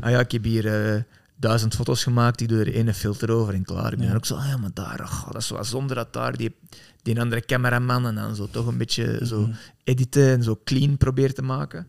[0.00, 1.02] Ah ja, ik heb hier eh,
[1.40, 3.92] duizend foto's gemaakt, ik doe er één filter over en klaar.
[3.92, 4.14] Ik ben Ja.
[4.14, 6.54] ook zo, ah ja, maar daar, ach, dat is wat zonder dat daar die,
[7.02, 9.52] die andere cameraman en dan zo toch een beetje zo Mhm.
[9.84, 11.86] editen en zo clean proberen te maken.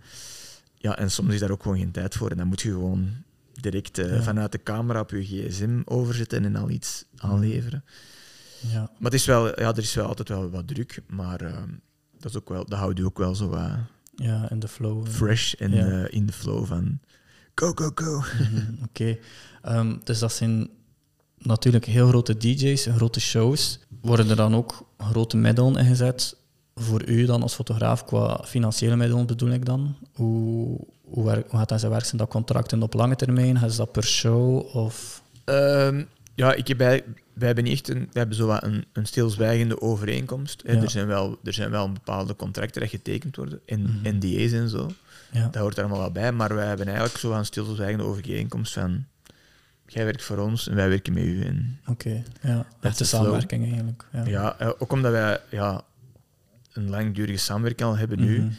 [0.78, 2.30] Ja, en soms is daar ook gewoon geen tijd voor.
[2.32, 3.10] En dan moet je gewoon
[3.54, 4.22] direct eh, Ja.
[4.22, 7.84] vanuit de camera op je gsm overzetten en al iets aanleveren.
[8.60, 8.80] Ja.
[8.80, 11.54] Maar het is wel, ja, er is wel altijd wel wat druk, maar eh,
[12.20, 13.70] dat, is ook wel, dat houdt je ook wel zo wat
[14.16, 15.08] ja, en de flow.
[15.08, 16.08] fresh en Ja.
[16.08, 17.00] in de flow van
[17.60, 18.18] go, go, go.
[18.18, 19.18] Mhm, Oké.
[19.62, 20.70] Ehm, dus dat zijn
[21.38, 23.80] natuurlijk heel grote DJ's, grote shows.
[24.02, 26.36] Worden er dan ook grote middelen ingezet
[26.76, 29.96] voor u dan als fotograaf, qua financiële middelen bedoel ik dan?
[30.14, 32.06] Hoe, hoe, werk- hoe gaat dat zijn werk?
[32.06, 33.64] Zijn dat contracten op lange termijn?
[33.64, 34.76] Is dat per show?
[34.76, 35.22] Of...
[35.46, 36.04] Ehm,
[36.36, 39.06] ja, ik heb bij, wij hebben niet echt een, we hebben zo wat een, een
[39.06, 40.62] stilzwijgende overeenkomst.
[40.66, 40.74] Hè.
[40.74, 40.82] Ja.
[40.82, 44.16] Er, zijn wel, er zijn wel bepaalde contracten die getekend worden, en Mhm.
[44.16, 44.90] NDA's en zo.
[45.32, 45.44] Ja.
[45.48, 49.06] Dat hoort er allemaal wel bij, maar wij hebben eigenlijk zo een stilzwijgende overeenkomst van
[49.86, 51.44] jij werkt voor ons en wij werken met u.
[51.44, 52.60] En, Oké, ja.
[52.60, 53.22] is Echte de flow.
[53.22, 54.06] samenwerking eigenlijk.
[54.12, 54.26] Ja.
[54.26, 55.82] ja, eh, ook omdat wij ja,
[56.74, 58.40] een langdurige samenwerking al hebben nu.
[58.40, 58.50] Mhm.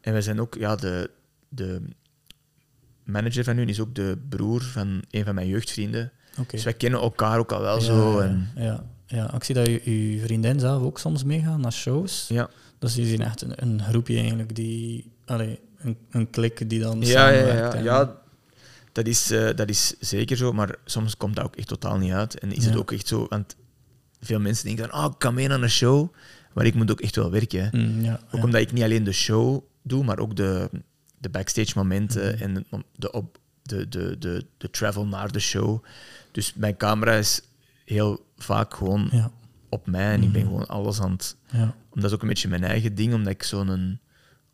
[0.00, 1.10] En wij zijn ook, ja, de,
[1.48, 1.82] de
[3.04, 6.12] manager van hun is ook de broer van een van mijn jeugdvrienden.
[6.38, 6.50] Oké.
[6.50, 8.18] Dus wij kennen elkaar ook al wel Ja, zo.
[8.18, 9.34] En, ja, ja.
[9.34, 12.26] Ik zie dat je, uw vriendin zelf ook soms meegaan naar shows.
[12.28, 12.48] ja.
[12.78, 15.12] Dus jullie zijn echt een, een groepje eigenlijk die...
[15.24, 17.74] Allee, een, een klik die dan Ja, ja, samenwerkt.
[17.74, 18.16] ja, ja
[18.92, 22.12] dat, is, eh, dat is zeker zo, maar soms komt dat ook echt totaal niet
[22.12, 22.38] uit.
[22.38, 23.56] En is het ook echt zo, want
[24.20, 26.08] veel mensen denken dan, oh, ik kan mee naar een show,
[26.52, 27.68] maar ik moet ook echt wel werken.
[27.72, 30.70] Mm, ja, Ook omdat ik niet alleen de show doe, maar ook de,
[31.18, 32.42] de backstage momenten Mhm.
[32.42, 32.66] en
[32.96, 35.84] de, op, de, de, de, de travel naar de show.
[36.32, 37.40] Dus mijn camera is
[37.84, 39.30] heel vaak gewoon Ja,
[39.68, 40.50] op mij en ik ben Mhm.
[40.50, 41.74] gewoon alles aan het ja.
[41.94, 43.98] dat is ook een beetje mijn eigen ding, omdat ik zo'n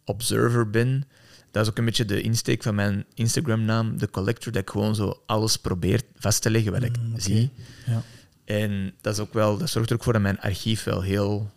[0.05, 1.05] observer ben.
[1.51, 4.95] Dat is ook een beetje de insteek van mijn Instagram-naam, de collector, dat ik gewoon
[4.95, 7.51] zo alles probeer vast te leggen wat ik Mm, zie.
[7.87, 8.03] ja.
[8.45, 11.51] En dat, is ook wel, dat zorgt er ook voor dat mijn archief wel heel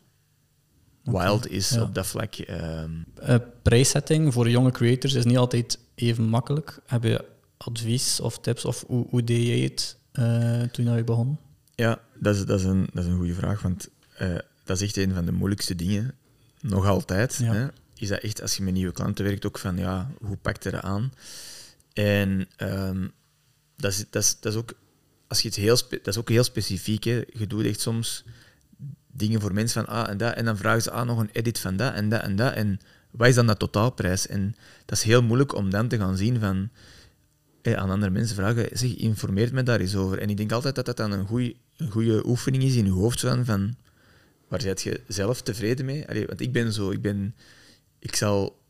[1.04, 1.82] wild is ja.
[1.82, 2.36] op dat vlak.
[3.62, 6.80] Prijssetting voor jonge creators is niet altijd even makkelijk.
[6.86, 7.26] Heb je
[7.58, 11.38] advies of tips of hoe, hoe deed jij het eh, toen je begon?
[11.76, 14.88] ja, dat is, dat, is een, dat is een goede vraag, want eh, dat is
[14.88, 16.16] echt een van de moeilijkste dingen.
[16.62, 17.40] Nog altijd.
[17.42, 17.54] Ja.
[17.54, 17.68] Hè,
[18.04, 20.70] is dat echt, als je met nieuwe klanten werkt, ook van, ja, hoe pakt je
[20.70, 21.13] dat aan?
[21.94, 23.08] En ehm,
[23.76, 24.74] dat, is, dat, is, dat is ook,
[25.28, 27.04] als je het heel, dat is ook heel specifiek.
[27.04, 27.24] Hè.
[27.34, 28.24] Je doet echt soms
[29.12, 31.60] dingen voor mensen van, ah, en dat, en dan vragen ze, ah, nog een edit
[31.60, 32.80] van dat, en dat, en dat, en
[33.12, 34.28] wat is dan dat totaalprijs?
[34.28, 36.70] En dat is heel moeilijk om dan te gaan zien van,
[37.63, 40.20] aan andere mensen vragen, zeg, informeert me daar eens over.
[40.20, 42.92] En ik denk altijd dat dat dan een goeie- een goede oefening is in je
[42.92, 43.76] hoofd, van, van
[44.48, 46.06] waar zit je zelf tevreden mee?
[46.28, 47.36] Want ik ben zo, ik ben,
[48.04, 48.62] ik zal,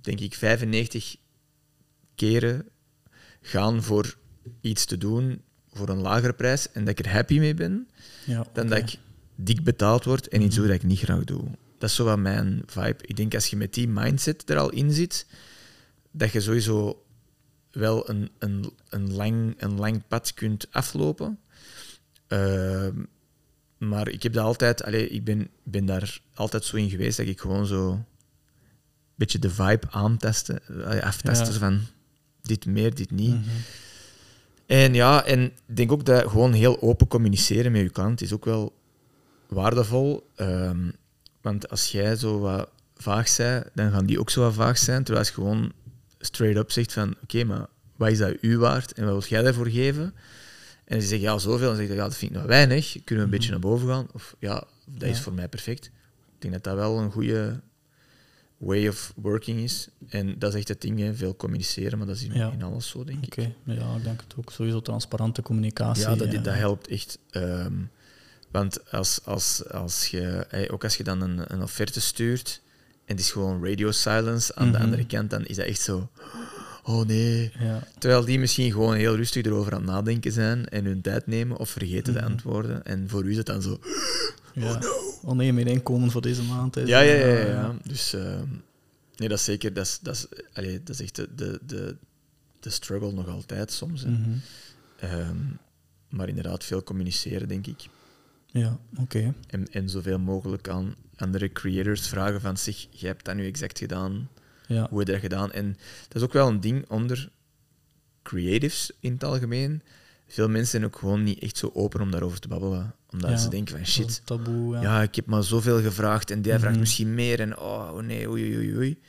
[0.00, 1.16] denk ik, 95
[2.14, 2.68] keren
[3.40, 4.16] gaan voor
[4.60, 5.42] iets te doen
[5.72, 7.88] voor een lagere prijs en dat ik er happy mee ben,
[8.26, 8.98] Ja, dan dat ik
[9.34, 11.44] dik betaald word en iets doe dat ik niet graag doe.
[11.78, 12.96] Dat is zo wat mijn vibe.
[13.00, 15.26] Ik denk als je met die mindset er al in zit,
[16.10, 17.04] dat je sowieso
[17.70, 21.38] wel een, een, een, lang, een lang pad kunt aflopen.
[22.26, 23.02] Ehm,
[23.78, 27.26] maar ik heb dat altijd, allee, ik ben, ben daar altijd zo in geweest dat
[27.26, 28.04] ik gewoon zo
[29.22, 31.58] beetje de vibe aantesten, allee, aftesten Ja.
[31.58, 31.80] van
[32.42, 33.34] dit meer, dit niet.
[33.34, 33.48] Mhm.
[34.66, 38.32] En ja, en ik denk ook dat gewoon heel open communiceren met je klant is
[38.32, 38.72] ook wel
[39.48, 40.26] waardevol.
[40.36, 40.90] Ehm,
[41.40, 45.04] want als jij zo wat vaag zei, dan gaan die ook zo wat vaag zijn.
[45.04, 45.72] Terwijl als je gewoon
[46.18, 49.42] straight up zegt van, oké, maar wat is dat u waard en wat wil jij
[49.42, 50.14] daarvoor geven?
[50.84, 52.92] En je zegt, ja, zoveel, dan zeg je, ja, dat vind ik nog weinig.
[52.92, 54.06] Kunnen we een beetje naar boven gaan?
[54.12, 55.84] Of ja, dat is voor mij perfect.
[55.84, 55.92] Ik
[56.38, 57.60] denk dat dat wel een goede
[58.64, 59.88] way of working is.
[60.08, 61.14] En dat is echt het ding, hè.
[61.14, 62.50] veel communiceren, maar dat is in, Ja.
[62.52, 63.32] in alles zo, denk ik.
[63.32, 64.50] Oké, ja, ik denk het ook.
[64.52, 66.02] Sowieso transparante communicatie.
[66.08, 67.18] Ja, dat, eh, dat helpt echt.
[67.30, 67.72] Ehm,
[68.50, 72.60] want als, als, als je, eh, ook als je dan een, een offerte stuurt
[73.04, 74.82] en het is gewoon radio silence aan de Mhm.
[74.86, 76.08] andere kant, dan is dat echt zo.
[76.84, 77.52] Oh nee.
[77.58, 81.26] Ja, Terwijl die misschien gewoon heel rustig erover aan het nadenken zijn en hun tijd
[81.26, 82.28] nemen of vergeten de Mhm.
[82.30, 82.84] antwoorden.
[82.84, 83.78] En voor u is het dan zo.
[84.54, 84.80] Ja.
[85.22, 86.88] Oh nee, mijn inkomen voor deze maand is...
[86.88, 87.26] Ja, ja, ja.
[87.26, 87.74] ja, ja.
[87.82, 88.48] Dus ehm,
[89.16, 89.72] nee, dat is zeker.
[89.72, 91.96] Dat is, dat is, allee, dat is echt de, de, de,
[92.60, 94.04] de struggle nog altijd soms.
[94.04, 94.30] mhm.
[94.98, 95.36] Ehm,
[96.08, 97.86] maar inderdaad, veel communiceren, denk ik.
[98.46, 99.34] Ja, oké.
[99.46, 103.78] En, en zoveel mogelijk aan andere creators vragen van zich, jij hebt dat nu exact
[103.78, 104.28] gedaan,
[104.66, 104.86] Ja.
[104.90, 105.52] hoe heb je dat gedaan?
[105.52, 105.76] En
[106.08, 107.28] dat is ook wel een ding onder
[108.22, 109.82] creatives in het algemeen.
[110.32, 112.94] Veel mensen zijn ook gewoon niet echt zo open om daarover te babbelen.
[113.10, 114.82] Omdat Ja, ze denken van, shit, Taboe, ja.
[114.82, 116.80] ja, ik heb maar zoveel gevraagd en die vraagt Mhm.
[116.80, 119.00] misschien meer en oh, nee, oei, oei, oei, oei.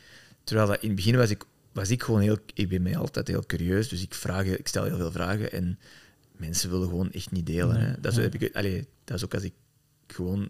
[0.43, 3.27] Terwijl dat in het begin was ik, was ik gewoon heel, ik ben mij altijd
[3.27, 5.79] heel curieus, dus ik, vraag, ik stel heel veel vragen en
[6.37, 7.75] mensen willen gewoon echt niet delen.
[7.79, 7.99] Nee, hè.
[8.01, 8.23] Dat, is, ja.
[8.23, 9.53] heb ik, allee, dat is ook als ik
[10.07, 10.49] gewoon,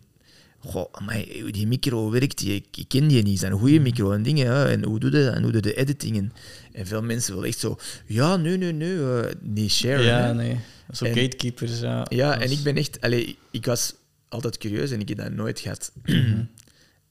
[0.65, 3.84] goh, amai, hoe die micro werkt, ik, ik ken die niet, een goede Mhm.
[3.84, 6.34] micro en dingen, hè, en hoe doe je dat, en hoe doe je de editingen?
[6.71, 10.04] En veel mensen willen echt zo, ja, nee, nee, nee, eh, niet sharen.
[10.06, 10.34] Ja, hè.
[10.34, 10.60] nee.
[10.91, 12.06] Zo En- gatekeepers, ja.
[12.10, 13.02] Ja, en ik ben echt...
[13.02, 13.93] Allee, ik was
[14.30, 15.91] altijd curieus en ik heb dat nooit gehad.
[16.04, 16.43] Mhm.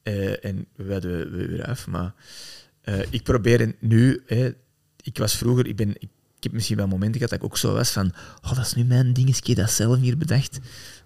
[0.02, 2.14] Eh, en we hadden we weer af, maar
[2.82, 4.22] eh, ik probeer het nu...
[4.26, 4.50] Hè,
[5.02, 5.66] ik was vroeger...
[5.66, 8.12] Ik, ben, ik, ik heb misschien wel momenten gehad dat ik ook zo was van...
[8.44, 10.58] Oh, dat is nu mijn dingetje, ik heb dat zelf hier bedacht.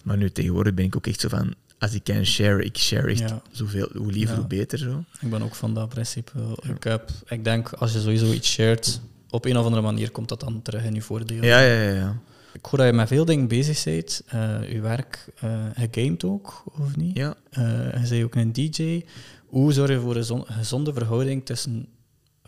[0.04, 1.54] Maar nu tegenwoordig ben ik ook echt zo van...
[1.78, 3.42] Als ik kan share, ik share echt Ja.
[3.50, 3.88] zoveel...
[3.96, 4.40] Hoe liever, Ja.
[4.40, 4.78] hoe beter.
[4.78, 5.04] Zo.
[5.20, 6.32] Ik ben ook van dat principe.
[6.74, 10.28] Ik, heb, ik denk, als je sowieso iets shared, op een of andere manier komt
[10.28, 11.42] dat dan terug in je voordeel.
[11.44, 11.90] Ja, ja, ja.
[11.94, 12.18] ja.
[12.52, 14.22] Ik hoor dat je met veel dingen bezig bent.
[14.26, 17.16] Eh, je werk, eh je gamet ook, of niet?
[17.16, 17.34] ja.
[17.50, 17.62] Eh,
[18.02, 19.04] je bent ook een DJ.
[19.46, 21.86] Hoe zorg je voor een zon- gezonde verhouding tussen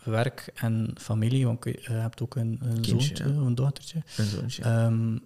[0.03, 1.45] werk en familie?
[1.45, 3.29] Want je hebt ook een, een Kindje, zoontje ja.
[3.39, 4.03] een dochtertje.
[4.17, 4.61] Een zoontje.
[4.63, 5.17] Ehm,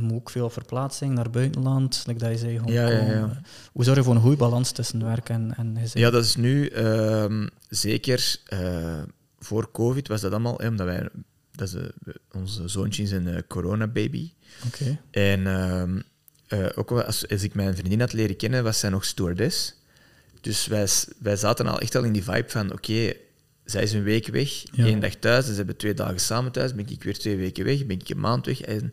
[0.00, 2.58] moet ook veel verplaatsing naar buitenland, like dat je zei.
[2.58, 2.78] Hongkong.
[2.78, 3.40] Ja, ja, ja.
[3.72, 6.00] Hoe zorg je voor een goede balans tussen werk en, en gezin?
[6.00, 9.02] Ja, dat is nu ehm, zeker eh,
[9.38, 11.08] voor COVID was dat allemaal, omdat wij,
[11.52, 14.32] dat is, eh, onze zoontje is een eh, corona-baby.
[14.66, 15.00] Oké.
[15.10, 16.00] En ehm,
[16.46, 19.74] eh, ook als, als ik mijn vriendin had leren kennen, was zij nog stewardess.
[20.40, 20.88] Dus wij,
[21.18, 23.12] wij zaten al echt al in die vibe van, oké,
[23.64, 26.74] zij is een week weg, één dag thuis, en ze hebben twee dagen samen thuis,
[26.74, 28.60] ben ik weer twee weken weg, ben ik een maand weg.
[28.60, 28.92] En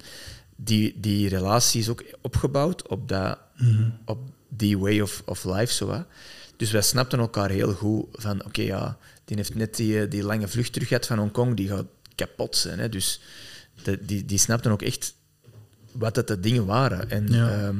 [0.57, 3.89] die, die relatie is ook opgebouwd op, dat, Mhm.
[4.05, 5.73] op die way of, of life.
[5.73, 6.01] Zo, hè.
[6.57, 10.23] Dus wij snapten elkaar heel goed van, oké, ja, die heeft net die, eh, die
[10.23, 12.79] lange vlucht terug gehad van Hongkong, die gaat kapot zijn.
[12.79, 12.89] Hè.
[12.89, 13.21] Dus
[13.83, 15.13] de, die, die snapten ook echt
[15.91, 17.09] wat dat de dingen waren.
[17.09, 17.49] En Ja.
[17.51, 17.77] ehm,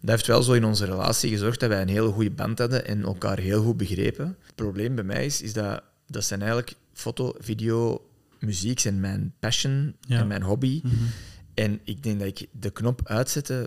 [0.00, 2.86] dat heeft wel zo in onze relatie gezorgd dat wij een hele goede band hadden
[2.86, 4.36] en elkaar heel goed begrepen.
[4.46, 8.06] Het probleem bij mij is, is dat dat zijn eigenlijk foto, video,
[8.38, 10.18] muziek zijn mijn passion Ja.
[10.18, 10.80] en mijn hobby.
[10.84, 10.94] Mhm.
[11.62, 13.66] En ik denk dat ik de knop uitzetten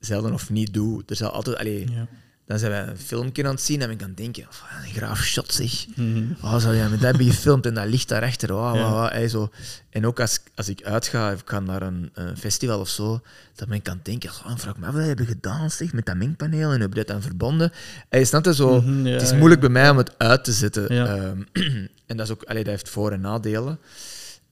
[0.00, 1.02] zelden of niet doe.
[1.06, 2.06] Er zal altijd, allee, Ja.
[2.46, 4.84] dan zijn wij een filmpje aan het zien en ben ik aan het denken, oh,
[4.86, 5.86] een graaf shot zeg.
[5.96, 6.24] Mhm.
[6.42, 8.54] Oh, zo, ja, met dat heb je gefilmd en dat ligt daarachter.
[8.54, 9.08] Oh, Ja.
[9.08, 9.50] hey, zo.
[9.90, 13.20] En ook als, als ik uitga, of ik ga naar een, een festival of zo,
[13.54, 15.70] dan ben ik aan het denken, oh, dan vraag ik me af wat hebben gedaan
[15.70, 17.72] zeg, met dat mengpaneel en hoe heb je dat dan verbonden?
[18.08, 18.80] Het zo.
[18.80, 20.88] Mhm, ja, het is moeilijk bij mij om het uit te zetten.
[20.88, 21.42] Ehm,
[22.06, 23.78] en dat, is ook, allee, dat heeft voor- en nadelen.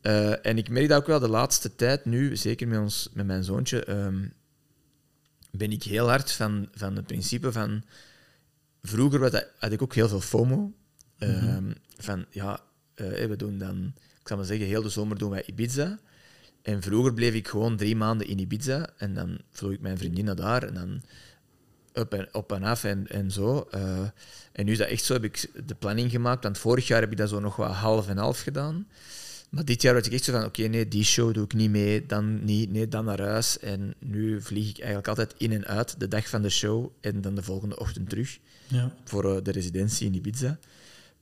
[0.05, 3.27] Eh, en ik merk dat ook wel de laatste tijd nu, zeker met, ons, met
[3.27, 4.29] mijn zoontje, ehm,
[5.51, 7.85] ben ik heel hard van, van het principe van...
[8.83, 10.73] Vroeger dat, had ik ook heel veel FOMO.
[11.19, 12.61] Ehm, Van, ja,
[12.95, 13.93] eh, we doen dan...
[14.21, 15.99] Ik zal maar zeggen, heel de zomer doen wij Ibiza.
[16.63, 18.89] En vroeger bleef ik gewoon drie maanden in Ibiza.
[18.97, 20.63] En dan vloog ik mijn vriendin naar daar.
[20.63, 21.03] En dan
[21.95, 23.67] op en, op en af en, en zo.
[23.71, 24.09] Eh,
[24.53, 26.43] en nu is dat echt zo, heb ik de planning gemaakt.
[26.43, 28.87] Want vorig jaar heb ik dat zo nog wat half en half gedaan.
[29.55, 31.71] Maar dit jaar was ik echt zo van, oké, nee, die show doe ik niet
[31.71, 33.59] mee, dan niet, nee, dan naar huis.
[33.59, 37.21] En nu vlieg ik eigenlijk altijd in en uit, de dag van de show en
[37.21, 38.95] dan de volgende ochtend terug Ja.
[39.05, 40.59] voor eh, de residentie in Ibiza.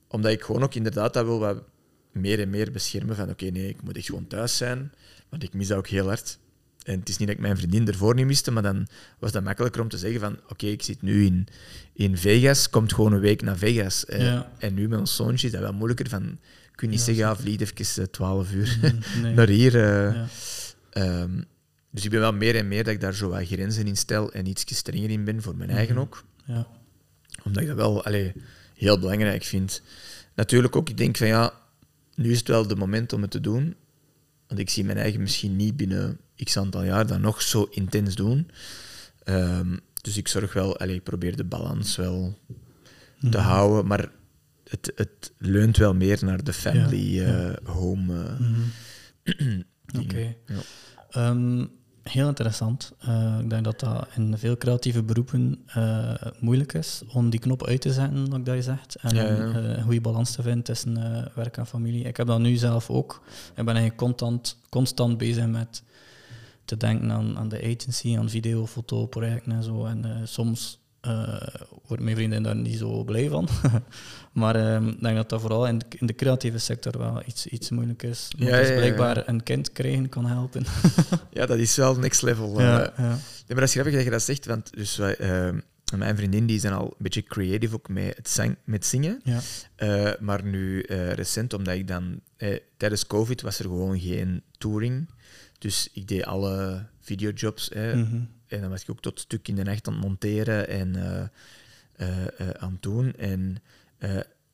[0.07, 1.63] Omdat ik gewoon ook inderdaad dat wil wat
[2.11, 4.91] meer en meer beschermen van, oké, nee, ik moet echt gewoon thuis zijn,
[5.29, 6.37] want ik mis dat ook heel hard.
[6.83, 8.87] En het is niet dat ik mijn vriendin ervoor niet miste, maar dan
[9.19, 11.47] was dat makkelijker om te zeggen van, oké, ik zit nu in,
[11.93, 14.05] in Vegas, komt gewoon een week naar Vegas.
[14.05, 14.51] Eh, Ja.
[14.59, 16.39] En nu met ons zoontje is dat wel moeilijker van,
[16.75, 19.33] kun je niet zeggen, ja, vlieg even eh, 12 uur Mhm, nee.
[19.33, 19.75] naar hier.
[19.83, 20.21] eh.
[20.89, 21.41] Ehm,
[21.91, 24.31] dus ik ben wel meer en meer dat ik daar zo wat grenzen in stel
[24.31, 26.03] en iets strenger in ben voor mijn eigen Mhm.
[26.03, 26.23] ook.
[26.45, 26.67] Ja.
[27.43, 28.33] Omdat ik dat wel allee,
[28.75, 29.81] heel belangrijk vind.
[30.35, 31.53] Natuurlijk ook, ik denk van ja,
[32.15, 33.75] nu is het wel de moment om het te doen.
[34.47, 38.15] Want ik zie mijn eigen misschien niet binnen x aantal jaar dat nog zo intens
[38.15, 38.49] doen.
[39.23, 42.39] Ehm, dus ik zorg wel, allee, ik probeer de balans wel
[43.19, 43.31] Mhm.
[43.31, 44.11] te houden, maar
[44.69, 48.23] het, het leunt wel meer naar de family Ja, eh, home.
[48.23, 49.61] eh, Mhm.
[50.03, 50.35] Oké.
[50.45, 50.55] Ja.
[51.09, 51.65] Ehm,
[52.03, 52.91] heel interessant.
[52.99, 55.65] Eh, ik denk dat dat in veel creatieve beroepen
[56.39, 58.95] moeilijk is om die knop uit te zetten, wat dat je zegt.
[58.95, 59.31] En Ja, ja.
[59.55, 60.93] een goede balans te vinden tussen
[61.35, 62.03] werk en familie.
[62.03, 63.21] Ik heb dat nu zelf ook.
[63.49, 65.83] Ik ben eigenlijk constant, constant bezig met
[66.65, 69.85] te denken aan, aan de agency, aan video, foto, projecten en zo.
[69.85, 71.41] En soms eh,
[71.87, 73.47] wordt mijn vriendin daar niet zo blij van.
[74.41, 77.47] maar ehm, ik denk dat dat vooral in de, in de creatieve sector wel iets,
[77.47, 78.27] iets moeilijk is.
[78.37, 78.79] Ja, Ja, dus ja, ja, ja.
[78.79, 80.63] blijkbaar een kind krijgen kan helpen.
[81.37, 82.59] ja, dat is wel next level.
[82.59, 82.65] eh.
[82.65, 83.07] ja, ja.
[83.07, 85.49] Nee, maar dat is grappig dat je dat zegt, want dus wij, eh,
[85.97, 89.19] mijn vriendin die zijn al een beetje creative ook met, het zang, met zingen.
[89.23, 89.39] ja.
[89.75, 92.19] Eh, maar nu eh, recent, omdat ik dan...
[92.37, 95.09] eh, tijdens COVID was er gewoon geen touring.
[95.59, 97.69] Dus ik deed alle videojobs.
[97.69, 98.19] eh, Mhm.
[98.53, 101.21] En dan was ik ook tot stuk in de nacht aan het monteren en eh,
[101.95, 103.13] eh, eh, aan het doen.
[103.15, 103.57] En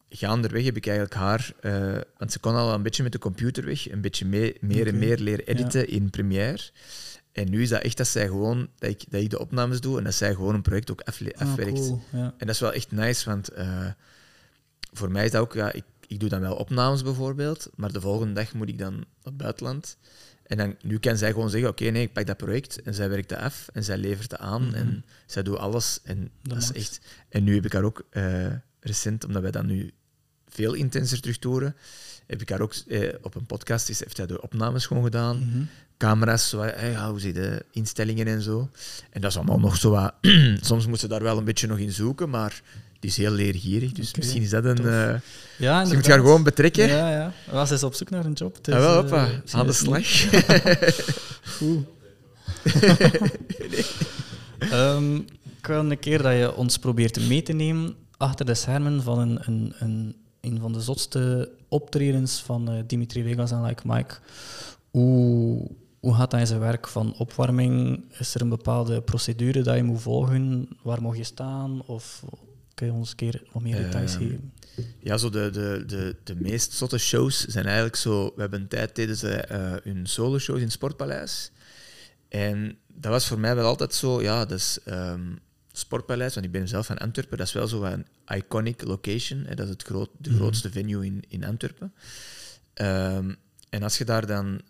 [0.09, 1.51] gaanderweg heb ik eigenlijk haar...
[2.17, 4.97] want ze kon al een beetje met de computer weg, een beetje mee- meer en
[4.97, 6.59] meer leren editen in Premiere.
[7.31, 8.69] En nu is dat echt dat zij gewoon...
[8.77, 11.33] Dat ik, dat ik de opnames doe en dat zij gewoon een project ook afle-
[11.35, 11.73] Ah, afwerkt.
[11.79, 12.33] cool, ja.
[12.37, 13.49] En dat is wel echt nice, want
[14.93, 15.53] voor mij is dat ook...
[15.53, 18.93] Ja, ik, ik doe dan wel opnames bijvoorbeeld, maar de volgende dag moet ik dan
[18.93, 19.97] naar het buitenland.
[20.49, 23.09] En dan, nu kan zij gewoon zeggen, oké, nee, ik pak dat project en zij
[23.09, 24.75] werkt dat af en zij levert dat aan Mhm.
[24.75, 25.99] en zij doet alles.
[26.03, 26.99] En dat, is echt...
[27.29, 28.45] En nu heb ik haar ook eh,
[28.79, 29.91] recent, omdat wij dat nu
[30.47, 31.75] veel intenser terugtoeren,
[32.27, 35.37] heb ik haar ook eh, op een podcast, is, heeft hij de opnames gewoon gedaan
[35.37, 35.63] Mhm.
[35.97, 38.69] camera's, zo, hey, ja, hoe je de instellingen en zo.
[39.09, 40.13] En dat is allemaal nog zo wat...
[40.61, 42.61] Soms moet ze daar wel een beetje nog in zoeken, maar
[42.99, 43.91] die is heel leergierig.
[43.91, 44.77] Dus misschien is dat een...
[44.87, 45.15] eh
[45.57, 46.87] Ja, dus je moet haar gewoon betrekken.
[46.87, 47.33] Ja, ja.
[47.51, 48.57] Was is op zoek naar een job.
[48.67, 50.05] Is, Ah, wel, eh, hoppa, aan de slag.
[51.57, 51.85] Goed.
[54.59, 55.15] Ehm,
[55.59, 59.19] ik wil een keer dat je ons probeert mee te nemen achter de schermen van
[59.19, 64.15] een, een, een, een van de zotste optredens van eh, Dimitri Vegas en Like Mike.
[64.91, 65.67] Hoe,
[65.99, 68.03] hoe gaat dat in zijn werk van opwarming?
[68.17, 70.67] Is er een bepaalde procedure dat je moet volgen?
[70.83, 71.81] Waar mag je staan?
[71.85, 72.23] Of
[72.79, 74.53] kun je ons een keer wat meer details Ehm, geven?
[74.99, 78.31] Ja, zo de, de, de, de meest zotte shows zijn eigenlijk zo...
[78.35, 81.51] We hebben een tijd deden ze eh hun solo-shows in het Sportpaleis.
[82.29, 84.21] En dat was voor mij wel altijd zo...
[84.21, 85.35] Ja, dat is ehm,
[85.71, 87.37] Sportpaleis, want ik ben zelf van Antwerpen.
[87.37, 89.43] Dat is wel zo een iconic location.
[89.45, 90.39] Hè, dat is het groot, de Mhm.
[90.39, 91.93] grootste venue in, in Antwerpen.
[92.73, 93.33] Ehm,
[93.69, 94.61] en als je daar dan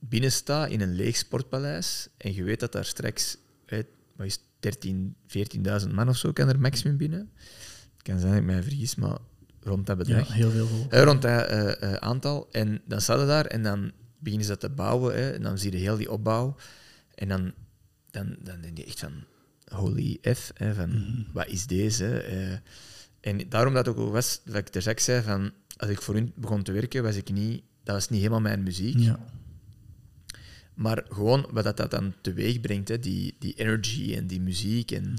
[0.00, 3.36] binnen staat in een leeg Sportpaleis en je weet dat daar straks...
[3.66, 3.80] hè,
[4.16, 5.14] wat is 13,
[5.84, 7.30] 14.000 man of zo kan er maximum binnen.
[7.92, 9.18] Het kan zijn dat ik mij vergis, maar
[9.60, 10.32] rond dat Ja, bedrag.
[10.32, 10.66] heel veel.
[10.90, 12.48] Eh, rond dat eh, eh, aantal.
[12.50, 15.14] En dan staat je daar en dan beginnen ze dat te bouwen.
[15.14, 16.56] Hè, en dan zie je heel die opbouw.
[17.14, 17.52] En dan,
[18.10, 19.12] dan, dan denk je echt van,
[19.68, 21.22] holy F, hè, van, Mhm.
[21.32, 22.06] wat is deze?
[23.20, 26.32] En daarom dat ook was, dat ik er straks zei, van, als ik voor hun
[26.36, 28.98] begon te werken, was ik niet, dat was niet helemaal mijn muziek.
[28.98, 29.18] Ja.
[30.74, 34.90] Maar gewoon wat dat, dat dan teweeg brengt, hè, die, die energy en die muziek
[34.90, 35.16] en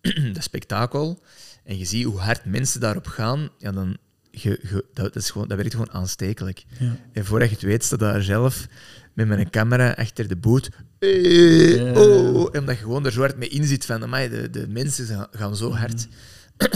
[0.34, 1.22] dat spektakel.
[1.64, 3.96] En je ziet hoe hard mensen daarop gaan, ja, dan,
[4.30, 6.64] je, je, dat, is gewoon, dat werkt gewoon aanstekelijk.
[6.78, 6.96] Ja.
[7.12, 8.66] En voordat je het weet, staat daar zelf
[9.12, 10.70] met mijn camera achter de boot.
[10.98, 14.68] Eh, oh, omdat je gewoon er zo hard mee in zit van, amai, de, de
[14.68, 16.08] mensen gaan, gaan zo hard.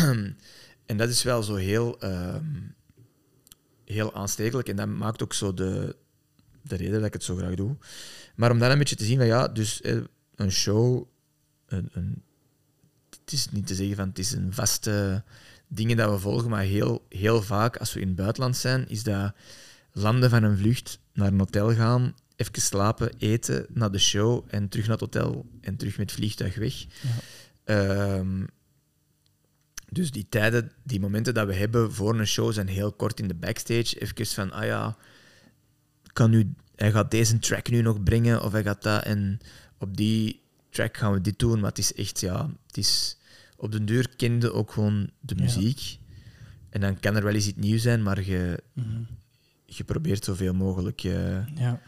[0.87, 2.44] en dat is wel zo heel, ehm,
[3.84, 4.68] heel aanstekelijk.
[4.68, 5.96] En dat maakt ook zo de,
[6.64, 7.77] de reden dat ik het zo graag doe.
[8.35, 9.81] Maar om dan een beetje te zien van, ja, dus
[10.35, 11.07] een show,
[11.66, 12.22] een, een,
[13.11, 15.22] het is niet te zeggen van, het is een vaste
[15.68, 19.03] dingen dat we volgen, maar heel, heel vaak, als we in het buitenland zijn, is
[19.03, 19.33] dat
[19.92, 24.68] landen van een vlucht, naar een hotel gaan, even slapen, eten, naar de show en
[24.68, 26.74] terug naar het hotel en terug met het vliegtuig weg.
[26.81, 26.87] Ja.
[27.64, 28.44] Ehm,
[29.88, 33.29] dus die tijden, die momenten dat we hebben voor een show zijn heel kort in
[33.29, 33.98] de backstage.
[33.98, 34.96] Even van, ah ja,
[36.14, 39.38] kan nu, hij gaat deze track nu nog brengen of hij gaat dat en
[39.79, 41.61] op die track gaan we dit doen.
[41.61, 43.16] Maar het is echt, ja, het is
[43.57, 45.42] op den duur kende ook gewoon de Ja.
[45.42, 45.98] muziek.
[46.70, 48.88] En dan kan er wel eens iets nieuws zijn, maar je, Mhm.
[49.66, 51.00] je probeert zoveel mogelijk.
[51.00, 51.81] Je, ja.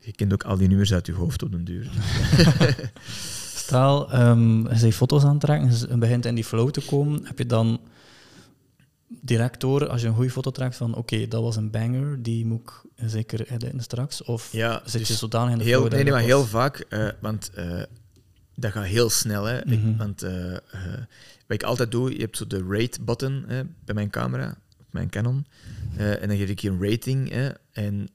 [0.00, 1.90] je kent ook al die nummers uit je hoofd op den duur.
[3.54, 7.38] Stel, ehm je foto's aan het trekken, je begint in die flow te komen, heb
[7.38, 7.80] je dan
[9.20, 12.46] direct door, als je een goede foto trekt, van oké, dat was een banger, die
[12.46, 12.72] moet ik
[13.10, 14.22] zeker editen straks?
[14.22, 17.50] Of Ja, zit je dus zodanig in de Heel, nee, maar heel vaak, eh, want
[17.54, 17.82] eh,
[18.56, 19.44] dat gaat heel snel.
[19.44, 19.58] Hè.
[19.66, 19.96] Ik- Mhm.
[19.96, 20.52] want eh,
[21.46, 25.10] wat ik altijd doe, je hebt zo de rate-button hè, bij mijn camera, op mijn
[25.10, 25.46] Canon.
[25.96, 27.30] En dan geef ik je een rating.
[27.30, 28.08] Hè, en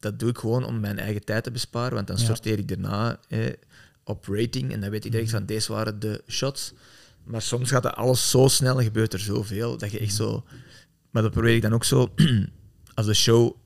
[0.00, 2.24] dat doe ik gewoon om mijn eigen tijd te besparen, want dan Ja.
[2.24, 3.18] sorteer ik daarna
[4.04, 6.72] op rating en dan weet ik direct van deze waren de shots.
[7.24, 10.44] Maar soms gaat dat alles zo snel en gebeurt er zoveel dat je echt zo.
[11.10, 12.14] Maar dat probeer ik dan ook zo,
[12.94, 13.56] als de show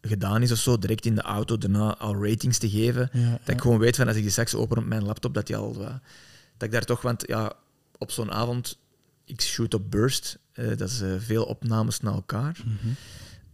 [0.00, 3.10] gedaan is of zo, direct in de auto daarna al ratings te geven.
[3.12, 5.46] Ja, Dat ik gewoon weet van als ik die straks open op mijn laptop, dat
[5.46, 5.72] die al.
[5.72, 6.00] dat
[6.58, 7.52] ik daar toch, want ja,
[7.98, 8.78] op zo'n avond,
[9.24, 12.58] ik shoot op burst, eh, dat is eh, veel opnames na elkaar.
[12.64, 12.92] Mhm.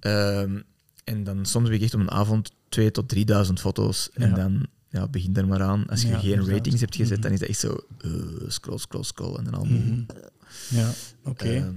[0.00, 0.60] Ehm,
[1.04, 4.10] en dan soms ben ik echt op een avond 2 tot 3000 foto's.
[4.12, 5.86] En dan ja, begin er maar aan.
[5.88, 6.54] Als je Ja, geen inderdaad.
[6.56, 8.10] ratings hebt gezet, dan is dat echt zo eh,
[8.46, 9.36] scroll, scroll, scroll.
[9.36, 9.64] En dan al.
[9.64, 10.00] Mhm.
[10.68, 10.90] Ja,
[11.24, 11.48] oké.
[11.54, 11.74] Ehm,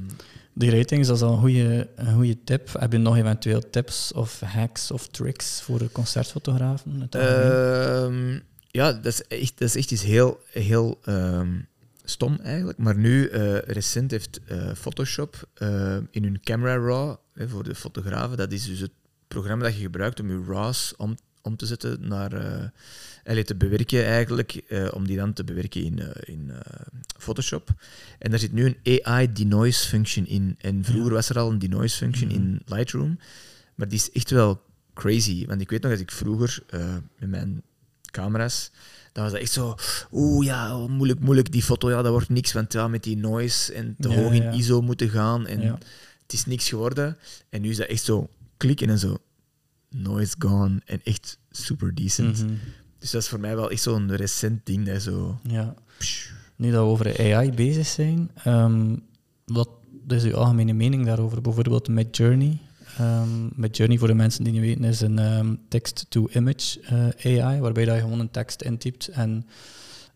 [0.54, 2.70] Die ratings, dat is al een goede, een goede tip.
[2.80, 7.08] Heb je nog eventueel tips of hacks of tricks voor concertfotografen?
[7.10, 8.40] Ehm,
[8.72, 11.50] ja, dat is echt, dat is echt iets heel, heel ehm,
[12.04, 12.78] stom eigenlijk.
[12.78, 15.50] Maar nu, eh, recent heeft eh, Photoshop
[16.12, 18.92] in hun Camera Raw, hè, voor de fotografen, dat is dus het
[19.28, 22.32] programma dat je gebruikt om je RAW's om, om te zetten naar...
[23.26, 26.52] allee, te bewerken eigenlijk, eh, om die dan te bewerken in, eh, in
[27.18, 27.70] Photoshop.
[28.20, 30.56] En daar zit nu een AI denoise function in.
[30.58, 32.38] En vroeger was er al een denoise function Mhm.
[32.40, 33.20] in Lightroom,
[33.76, 34.62] maar die is echt wel
[34.94, 35.46] crazy.
[35.46, 36.64] Want ik weet nog, als ik vroeger
[37.20, 37.62] met mijn
[38.12, 38.72] camera's,
[39.12, 39.76] dan was dat echt zo,
[40.12, 43.74] oeh ja, moeilijk, moeilijk, die foto, ja, dat wordt niks, want ja, met die noise
[43.74, 44.52] en te Ja, hoog in ja.
[44.52, 45.78] ISO moeten gaan en Ja.
[46.22, 47.18] het is niks geworden.
[47.50, 49.18] En nu is dat echt zo klik en zo
[49.96, 52.44] noise gone en echt super decent.
[52.44, 52.54] Mhm.
[53.00, 54.86] Dus dat is voor mij wel echt zo'n recent ding.
[54.86, 55.74] Dat zo, Ja.
[56.56, 58.96] Nu dat we over AI bezig zijn, ehm,
[59.46, 59.70] wat
[60.08, 61.42] is uw algemene mening daarover?
[61.42, 62.58] Bijvoorbeeld met Journey.
[62.98, 66.80] Ehm met Journey, voor de mensen die niet weten, is een ehm, text-to-image
[67.22, 69.46] eh, AI, waarbij dat je gewoon een tekst intypt en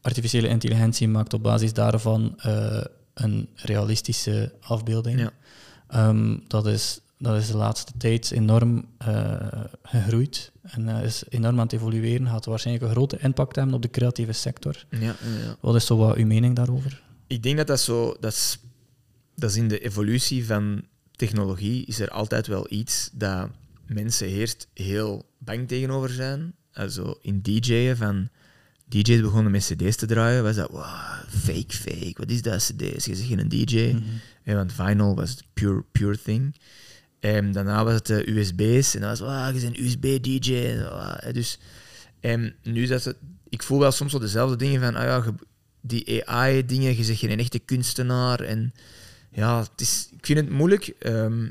[0.01, 5.19] artificiële intelligentie maakt op basis daarvan eh, een realistische afbeelding.
[5.19, 6.13] Ja.
[6.47, 9.35] Dat, is, dat is de laatste tijd enorm eh,
[9.83, 12.27] gegroeid en eh, is enorm aan het evolueren.
[12.27, 14.85] Gaat waarschijnlijk een grote impact hebben op de creatieve sector.
[14.89, 15.57] ja, ja, ja.
[15.59, 17.03] Wat is zo wat uw mening daarover?
[17.27, 18.15] Ik denk dat dat zo...
[18.19, 18.59] Dat is,
[19.35, 23.49] dat is in de evolutie van technologie is er altijd wel iets dat
[23.85, 26.53] mensen eerst heel bang tegenover zijn.
[26.73, 28.29] Also in DJ'en van...
[28.87, 30.85] DJ's begonnen met cd's te draaien, was dat, wow,
[31.27, 33.05] fake, fake, wat is dat, cd's?
[33.05, 33.91] Je zegt geen DJ.
[33.93, 34.03] Mhm.
[34.43, 36.55] Ja, want vinyl was het pure, pure thing.
[37.25, 38.93] En daarna was het eh, USB's.
[38.95, 40.81] En dan was het, ah, je bent een USB-DJ.
[40.89, 41.59] Ah, dus,
[42.19, 43.15] en nu is dat
[43.49, 45.33] ik voel wel soms wel dezelfde dingen van, ah ja, ge-
[45.81, 48.39] die AI-dingen, je zegt geen echte kunstenaar.
[48.39, 48.73] En
[49.31, 50.87] ja, het is, ik vind het moeilijk.
[50.99, 51.49] Ehm,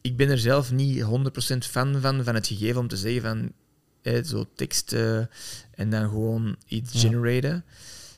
[0.00, 3.52] ik ben er zelf niet 100% fan van, van het gegeven om te zeggen van,
[4.02, 5.18] hè, zo tekst eh,
[5.74, 6.98] en dan gewoon iets Ja.
[7.08, 7.64] generaten.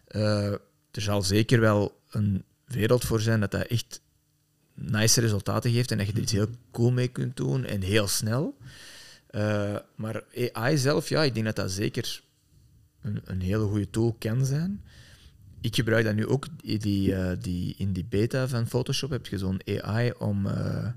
[0.07, 0.47] Eh,
[0.91, 4.01] er zal zeker wel een wereld voor zijn dat dat echt
[4.75, 8.09] nice resultaten geeft en dat je er iets heel cool mee kunt doen en heel
[8.09, 8.57] snel.
[9.33, 12.23] Eh, maar AI zelf, ja, ik denk dat dat zeker
[13.01, 14.85] een, een hele goede tool kan zijn.
[15.61, 19.11] Ik gebruik dat nu ook die, die, eh, die, in die beta van Photoshop.
[19.11, 20.89] Heb je zo'n AI om eh,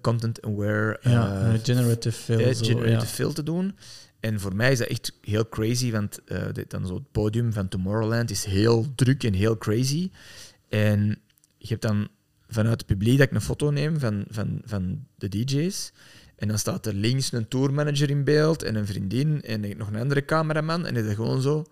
[0.00, 2.54] content-aware Ja, generative fill.
[2.54, 3.06] zo, generative ja.
[3.06, 3.76] fill te doen.
[4.20, 6.20] En voor mij is dat echt heel crazy, want
[6.52, 10.10] dit, dan zo het podium van Tomorrowland is heel druk en heel crazy.
[10.68, 11.18] En
[11.58, 12.08] je hebt dan
[12.48, 15.92] vanuit het publiek dat ik een foto neem van, van, van de DJ's.
[16.36, 19.96] En dan staat er links een tourmanager in beeld en een vriendin en nog een
[20.00, 20.86] andere cameraman.
[20.86, 21.64] En dan is gewoon zo,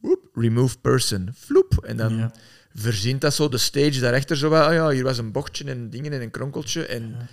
[0.00, 1.84] woep, remove person, floep.
[1.84, 2.32] En dan Ja.
[2.74, 6.12] verzint dat zo de stage daarachter zo ah ja, hier was een bochtje en dingen
[6.12, 6.86] en een kronkeltje.
[6.86, 7.26] En Ja.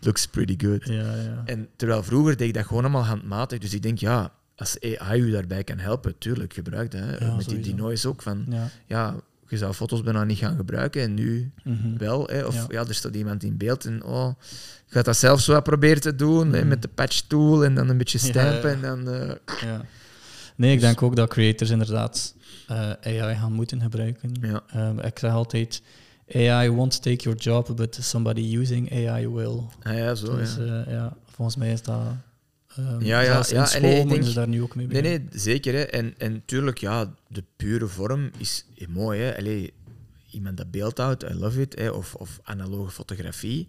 [0.00, 0.86] looks pretty good.
[0.86, 1.42] Ja, ja.
[1.44, 3.58] En terwijl vroeger deed ik dat gewoon allemaal handmatig.
[3.58, 7.00] Dus ik denk, ja, als AI u daarbij kan helpen, tuurlijk, gebruik dat.
[7.00, 7.36] Hè.
[7.36, 8.22] Met die, die noise ook.
[8.22, 8.46] Van,
[8.86, 9.16] ja.
[9.50, 11.96] Je zou foto's bijna niet gaan gebruiken en nu Mhm.
[11.96, 12.26] wel.
[12.26, 12.44] Hè.
[12.44, 12.64] Of Ja.
[12.68, 12.84] ja.
[12.86, 14.32] er staat iemand in beeld en oh,
[14.86, 16.68] je gaat dat zelf zo proberen te doen hè, Mhm.
[16.68, 18.74] met de patch tool en dan een beetje stampen ja.
[18.76, 19.08] en dan...
[19.08, 19.28] eh,
[19.62, 19.84] Ja.
[20.56, 22.34] Nee, ik Dus- denk ook dat creators inderdaad
[22.66, 24.32] eh, AI gaan moeten gebruiken.
[24.72, 25.82] Ehm, ik zeg altijd,
[26.34, 29.60] AI won't take your job, but somebody using AI will.
[29.82, 30.84] Ah, ja, zo, dus ja.
[30.84, 32.00] eh, ja, volgens mij is dat...
[32.78, 34.86] ehm, Ja, ja, ja, en nee, school ik moeten denk- ze daar nu ook mee
[34.86, 35.28] Nee, beginnen.
[35.30, 35.74] nee, zeker.
[35.74, 35.80] Hè.
[35.82, 39.20] En, en tuurlijk, ja, de pure vorm is mooi.
[39.20, 39.36] Hè.
[39.36, 39.72] Allee,
[40.30, 41.74] iemand dat beeld houdt, I love it.
[41.78, 41.88] Hè.
[41.90, 43.68] Of, of analoge fotografie.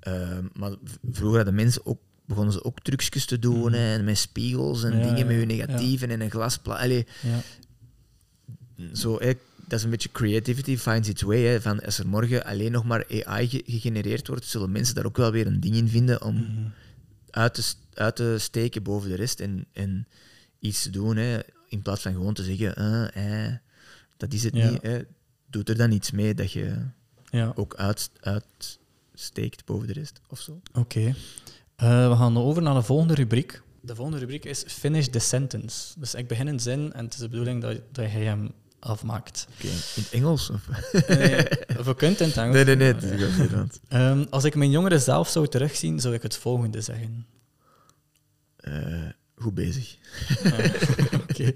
[0.00, 0.72] Ehm, maar
[1.10, 3.60] vroeger hadden mensen ook, begonnen ze ook trucjes te doen.
[3.70, 3.72] Mhm.
[3.72, 6.78] Hè, met spiegels en Ja, dingen met hun negatieven en een glasplaat.
[6.80, 7.40] Allee, Ja.
[8.94, 9.32] zo, hè,
[9.66, 11.42] dat is een beetje creativity finds its way.
[11.42, 15.04] Hè, van als er morgen alleen nog maar AI ge- gegenereerd wordt, zullen mensen daar
[15.06, 16.66] ook wel weer een ding in vinden om Mhm.
[17.30, 17.62] uit te,
[17.98, 20.06] uit te steken boven de rest en, en
[20.58, 21.16] iets te doen.
[21.16, 21.38] Hè,
[21.68, 23.54] in plaats van gewoon te zeggen, eh, eh,
[24.16, 24.70] dat is het Ja.
[24.70, 24.82] niet.
[24.82, 24.98] Hè.
[25.46, 26.76] Doe er dan iets mee dat je
[27.30, 27.52] ja.
[27.54, 30.60] ook uit, uitsteekt boven de rest of zo.
[30.72, 31.14] Oké.
[31.76, 33.62] Eh, we gaan over naar de volgende rubriek.
[33.80, 35.92] De volgende rubriek is Finish the Sentence.
[35.98, 39.46] Dus ik begin een zin en het is de bedoeling dat, dat jij hem afmaakt.
[39.56, 39.72] Oké, In
[40.02, 40.50] het Engels?
[40.50, 40.68] Of?
[40.92, 41.28] Nee,
[41.84, 42.64] we het in het Engels.
[42.64, 43.66] Nee, nee, nee.
[43.88, 47.26] Ehm, als ik mijn jongere zelf zou terugzien, zou ik het volgende zeggen.
[48.72, 49.96] Eh, goed bezig.
[50.44, 51.54] Ah, Oké.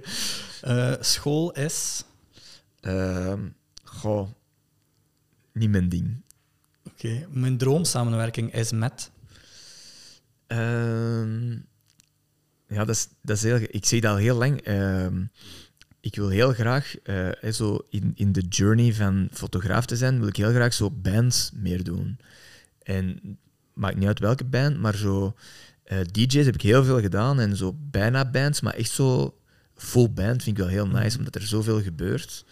[0.60, 2.04] Eh, school is...
[2.80, 3.40] Ehm
[4.02, 4.28] goh,
[5.52, 6.22] niet mijn ding.
[6.84, 7.26] Oké.
[7.30, 9.10] Mijn droomsamenwerking is met...
[10.46, 11.50] Ehm,
[12.66, 14.60] ja, dat is, dat is heel, ik zie dat al heel lang.
[14.60, 15.24] Ehm,
[16.00, 20.28] ik wil heel graag, eh, zo in, in de journey van fotograaf te zijn, wil
[20.28, 22.18] ik heel graag zo bands meer doen.
[22.82, 23.38] En
[23.72, 25.34] maakt niet uit welke band, maar zo
[25.99, 29.36] eh, DJ's heb ik heel veel gedaan en zo bijna bands, maar echt zo
[29.74, 32.45] full band vind ik wel heel nice, omdat er zoveel gebeurt.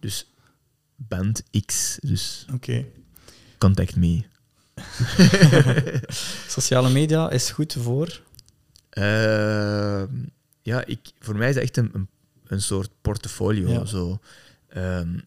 [0.00, 0.26] Dus
[0.96, 2.84] band X, dus Oké.
[3.58, 4.22] contact me.
[6.48, 8.20] Sociale media is goed voor...
[8.90, 10.12] Ehm,
[10.62, 12.08] ja, ik, voor mij is dat echt een, een,
[12.46, 13.68] een soort portfolio.
[13.68, 13.84] Ja.
[13.84, 14.20] Zo.
[14.68, 15.18] Ehm,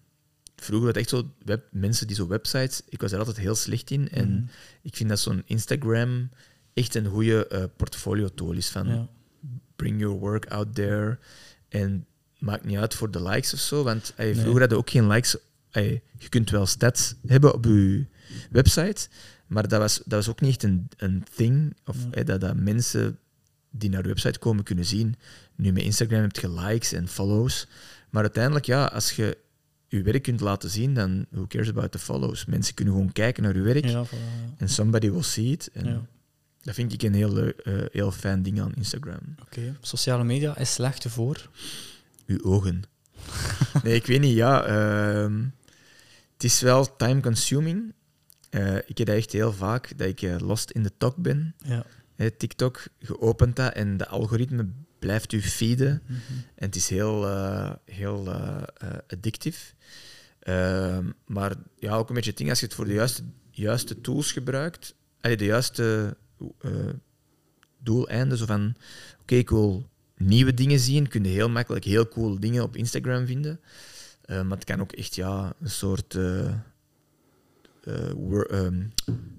[0.55, 3.91] vroeger ik echt zo web, mensen die zo websites, ik was er altijd heel slecht
[3.91, 4.09] in.
[4.09, 4.43] En Mhm.
[4.81, 6.29] ik vind dat zo'n Instagram
[6.73, 8.69] echt een goede eh, portfolio tool is.
[8.69, 9.07] Van Ja.
[9.75, 11.19] bring your work out there.
[11.69, 12.05] En
[12.39, 13.83] maakt niet uit voor de likes of zo.
[13.83, 14.33] Want ey, Nee.
[14.33, 15.35] vroeger hadden we ook geen likes.
[15.71, 18.05] Ey, je kunt wel stats hebben op je
[18.51, 19.07] website.
[19.47, 21.75] Maar dat was, dat was ook niet echt een, een thing.
[21.85, 22.23] Of Ja.
[22.23, 23.17] dat, dat mensen
[23.69, 25.15] die naar de website komen kunnen zien.
[25.55, 27.67] Nu met Instagram heb je likes en follows.
[28.09, 29.37] Maar uiteindelijk, ja, als je
[29.87, 32.45] je werk kunt laten zien, dan who cares about the follows?
[32.45, 33.85] Mensen kunnen gewoon kijken naar je werk.
[33.85, 34.53] Ja, voilà, ja.
[34.57, 35.69] En somebody will see it.
[35.73, 36.07] En.
[36.61, 39.35] Dat vind ik een heel, eh, heel fijn ding aan Instagram.
[39.41, 39.75] Oké.
[39.81, 41.49] Sociale media is slecht voor...
[42.25, 42.83] Uw ogen.
[43.83, 44.35] nee, ik weet niet.
[44.35, 45.43] Ja, ehm,
[46.33, 47.93] het is wel time-consuming.
[48.49, 51.55] Eh, ik heb dat echt heel vaak, dat ik eh, lost in de talk ben.
[51.57, 51.85] Ja.
[52.37, 54.67] TikTok, geopend dat en de algoritme
[54.99, 56.01] blijft u feeden.
[56.05, 56.17] Mhm.
[56.55, 57.27] En het is heel,
[57.85, 58.29] heel
[59.07, 59.75] addictief.
[60.39, 64.01] Ehm, maar ja, ook een beetje het ding, als je het voor de juiste, juiste
[64.01, 66.17] tools gebruikt, allee, de juiste
[66.59, 66.69] eh
[67.83, 68.75] doeleinden, zo van,
[69.21, 73.25] oké, ik wil nieuwe dingen zien, kun je heel makkelijk heel cool dingen op Instagram
[73.25, 73.59] vinden.
[74.21, 76.47] Eh, maar het kan ook echt ja, een soort eh,
[77.83, 78.83] eh, ehm,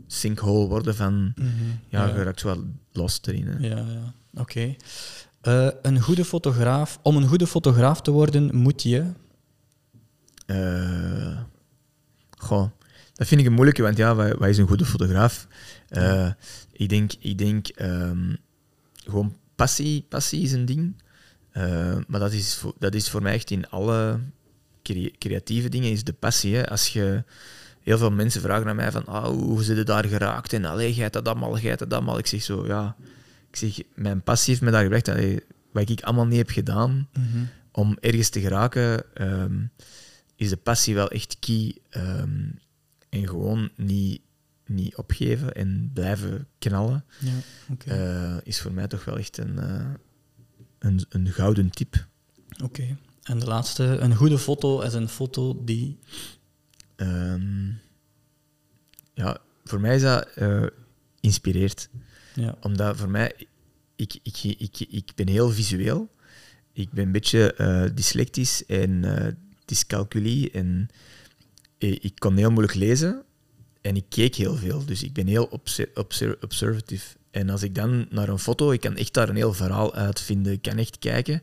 [0.07, 1.48] sinkhole worden van, Mhm.
[1.88, 2.14] ja, ja.
[2.14, 3.46] je raakt wel lost erin.
[3.46, 3.68] Hè.
[3.68, 4.14] Ja, ja.
[4.40, 4.74] Oké.
[5.82, 6.98] Een goede fotograaf.
[7.03, 9.12] Om een goede fotograaf te worden, moet je.
[12.38, 12.70] Goh,
[13.12, 15.46] dat vind ik een moeilijke, want ja, wat, wat is een goede fotograaf?
[16.83, 18.35] Ik denk, ik denk ehm,
[18.95, 21.03] gewoon passie, passie is een ding.
[21.51, 24.20] Eh, maar dat is, voor, dat is voor mij echt in alle
[24.83, 26.57] crea- creatieve dingen is de passie.
[26.57, 26.68] Hè.
[26.68, 27.24] Als je
[27.80, 30.95] heel veel mensen vragen aan mij van ah, hoe zit je daar geraakt en allee,
[30.95, 32.18] jij dat allemaal, jij dat allemaal.
[32.18, 32.97] Ik zeg zo, ja,
[33.51, 35.09] ik zeg, mijn passie heeft me daar gebracht.
[35.09, 35.41] Allee,
[35.72, 37.09] wat ik allemaal niet heb gedaan,
[37.72, 39.61] om ergens te geraken, ehm,
[40.37, 41.76] is de passie wel echt key.
[41.91, 42.41] ehm,
[43.09, 44.20] en gewoon niet,
[44.75, 47.33] niet opgeven en blijven knallen, Ja,
[47.87, 49.91] eh, is voor mij toch wel echt een, eh,
[50.79, 52.07] een, een gouden tip.
[52.62, 52.97] Oké.
[53.23, 53.85] En de laatste.
[53.85, 55.99] Een goede foto is een foto die.
[56.97, 57.66] Ehm,
[59.14, 60.66] ja, voor mij is dat eh,
[61.20, 61.89] inspireert.
[62.35, 62.57] Ja.
[62.61, 63.47] Omdat voor mij,
[63.97, 66.11] ik, ik, ik, ik ben heel visueel.
[66.73, 69.05] Ik ben een beetje eh, dyslectisch en
[69.64, 70.51] dyscalculie.
[70.51, 70.89] En
[71.79, 73.25] ik kon heel moeilijk lezen
[73.83, 74.85] en ik keek heel veel.
[74.85, 77.16] Dus ik ben heel obse- obser- observative.
[77.30, 80.53] En als ik dan naar een foto, ik kan echt daar een heel verhaal uitvinden.
[80.53, 81.43] Ik kan echt kijken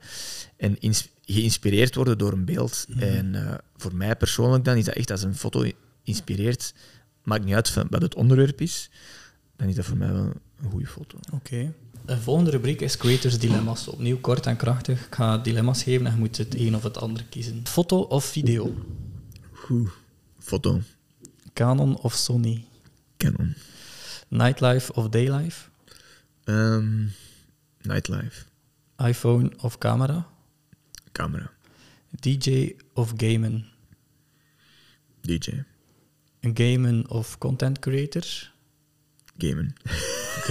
[0.57, 0.77] en
[1.25, 2.85] geïnspireerd worden door een beeld.
[2.97, 5.71] En eh, voor mij persoonlijk dan is dat echt als een foto
[6.03, 6.73] inspireert,
[7.23, 8.89] maakt niet uit van wat het onderwerp is,
[9.55, 11.17] dan is dat voor mij wel een goede foto.
[11.33, 11.73] Oké.
[12.05, 13.87] De volgende rubriek is Creators Dilemma's.
[13.87, 15.05] Opnieuw kort en krachtig.
[15.05, 17.61] Ik ga dilemma's geven en je moet het een of het ander kiezen.
[17.63, 18.73] Foto of video?
[19.51, 19.89] Goed.
[20.39, 20.81] Foto.
[21.59, 22.63] Canon of Sony?
[23.17, 23.55] Canon.
[24.31, 25.69] Nightlife of daylife?
[26.45, 27.07] Ehm,
[27.81, 28.45] nightlife.
[28.97, 30.25] iPhone of camera?
[31.11, 31.51] Camera.
[32.21, 33.65] DJ of gamen?
[35.21, 35.65] DJ.
[36.53, 38.51] Gamen of content creator?
[39.37, 39.73] Gamen.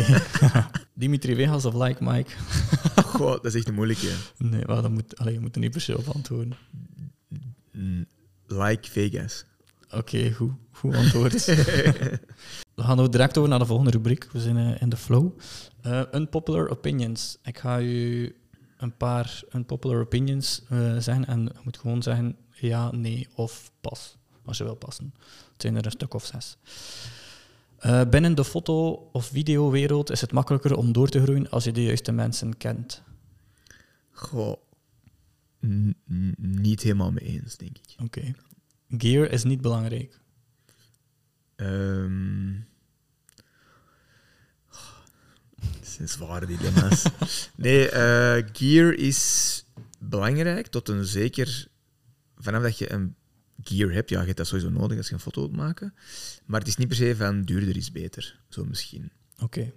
[1.01, 2.31] Dimitri Vegas of Like Mike?
[3.17, 4.13] Goh, dat is echt een moeilijke.
[4.37, 6.57] Nee, wel, dat moet, allee, je moet er niet per se op antwoorden.
[8.47, 9.45] Like Vegas.
[9.91, 11.45] Oké, goed, goed antwoord.
[12.79, 14.29] We gaan ook direct over naar de volgende rubriek.
[14.33, 15.39] We zijn eh, in de flow.
[15.83, 17.39] Eh, unpopular opinions.
[17.43, 18.37] Ik ga u
[18.77, 24.17] een paar unpopular opinions eh, zeggen en je moet gewoon zeggen ja, nee of pas.
[24.45, 25.15] Als je wil passen.
[25.53, 26.57] Het zijn er een stuk of zes.
[28.11, 31.83] Binnen de foto- of videowereld is het makkelijker om door te groeien als je de
[31.83, 33.03] juiste mensen kent.
[34.11, 34.57] Goh,
[35.67, 35.97] n-
[36.39, 38.05] niet helemaal mee eens, denk ik.
[38.05, 38.35] Oké.
[38.89, 40.21] Gear is niet belangrijk.
[41.57, 42.53] Ehm
[45.79, 47.05] dat zijn zware dilemma's.
[47.57, 49.65] nee, eh, gear is
[49.99, 51.69] belangrijk tot een zeker...
[52.37, 53.15] Vanaf dat je een
[53.63, 55.95] gear hebt, ja, je hebt dat sowieso nodig als je een foto wilt maken.
[56.45, 58.41] Maar het is niet per se van duurder is beter.
[58.49, 59.11] Zo misschien.
[59.39, 59.73] Oké.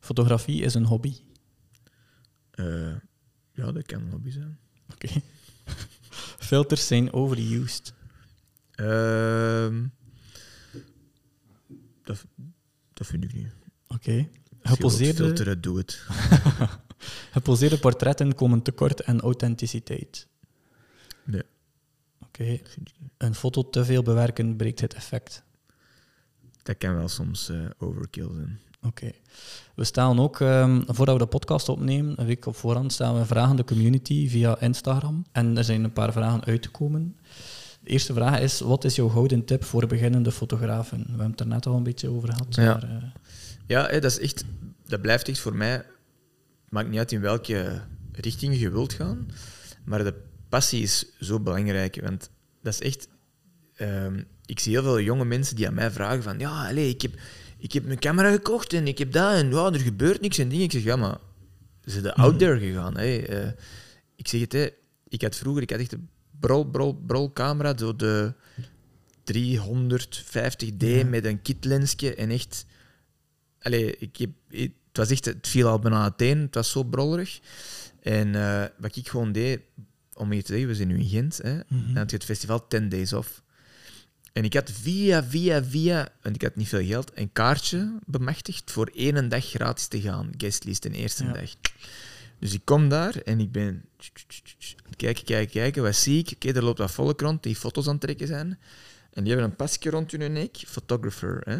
[0.00, 1.16] Fotografie is een hobby.
[2.50, 2.94] Eh,
[3.52, 4.58] ja, dat kan een hobby zijn.
[4.92, 5.08] Oké.
[6.48, 7.94] Filters zijn overused.
[8.74, 9.86] Ehm,
[12.04, 12.24] dat,
[12.92, 13.52] dat vind ik niet.
[13.86, 14.12] Oké.
[14.12, 14.28] Wilt
[14.62, 16.02] Geposeerde, filteren, doe het.
[17.36, 20.26] geposeerde portretten komen tekort aan authenticiteit.
[21.24, 21.42] Nee.
[22.22, 22.60] Oké.
[23.18, 25.42] Een foto te veel bewerken breekt het effect.
[26.62, 28.60] Dat kan wel soms eh, overkill zijn.
[28.82, 29.10] Oké.
[29.74, 33.26] We stellen ook, ehm, voordat we de podcast opnemen, een week op voorhand, stellen we
[33.26, 35.24] vragen aan de community via Instagram.
[35.32, 37.16] En er zijn een paar vragen uitgekomen.
[37.84, 40.98] De eerste vraag is, wat is jouw gouden tip voor beginnende fotografen?
[40.98, 42.54] We hebben het er net al een beetje over gehad.
[42.54, 42.64] Ja.
[42.64, 43.02] Maar, eh,
[43.66, 44.44] Ja, hè, dat, is echt,
[44.86, 45.72] dat blijft echt voor mij.
[45.72, 45.84] Het
[46.70, 47.80] maakt niet uit in welke
[48.12, 49.28] richting je wilt gaan,
[49.84, 50.14] maar de
[50.48, 52.00] passie is zo belangrijk.
[52.02, 52.30] Want
[52.62, 53.08] dat is echt.
[53.74, 57.02] ehm, ik zie heel veel jonge mensen die aan mij vragen: van ja, allez, ik,
[57.02, 57.12] heb,
[57.58, 60.48] ik heb mijn camera gekocht en ik heb dat en ja, er gebeurt niks en
[60.48, 60.64] dingen.
[60.64, 61.16] Ik zeg ja, maar
[61.84, 62.96] ze zijn out there gegaan.
[62.96, 63.16] Hè.
[63.16, 63.50] Eh,
[64.16, 64.68] ik zeg het, hè,
[65.08, 66.08] ik had vroeger ik had echt een
[66.46, 68.34] brol, brol, brol camera, zo de
[69.32, 71.04] 350D Ja.
[71.04, 72.66] met een kitlensje en echt.
[73.60, 77.40] Allee, ik heb, het, was echt, het viel al bijna uiteen, het was zo brollerig.
[78.02, 79.60] En eh, wat ik gewoon deed,
[80.14, 81.88] om je te zeggen, we zijn nu in Gent, hè, mhm.
[81.88, 83.42] en had je het festival 10 Days Off.
[84.32, 88.70] En ik had via, via, via, want ik had niet veel geld, een kaartje bemachtigd
[88.70, 90.30] voor één dag gratis te gaan.
[90.36, 91.32] Guestlist de eerste Ja.
[91.32, 91.50] dag.
[92.38, 95.82] Dus ik kom daar en ik ben aan het kijken.
[95.82, 96.30] Wat zie ik?
[96.34, 98.58] Oké, er loopt wat volk rond die foto's aan het trekken zijn.
[99.10, 101.40] En die hebben een pasje rond hun nek, photographer.
[101.44, 101.58] Hè?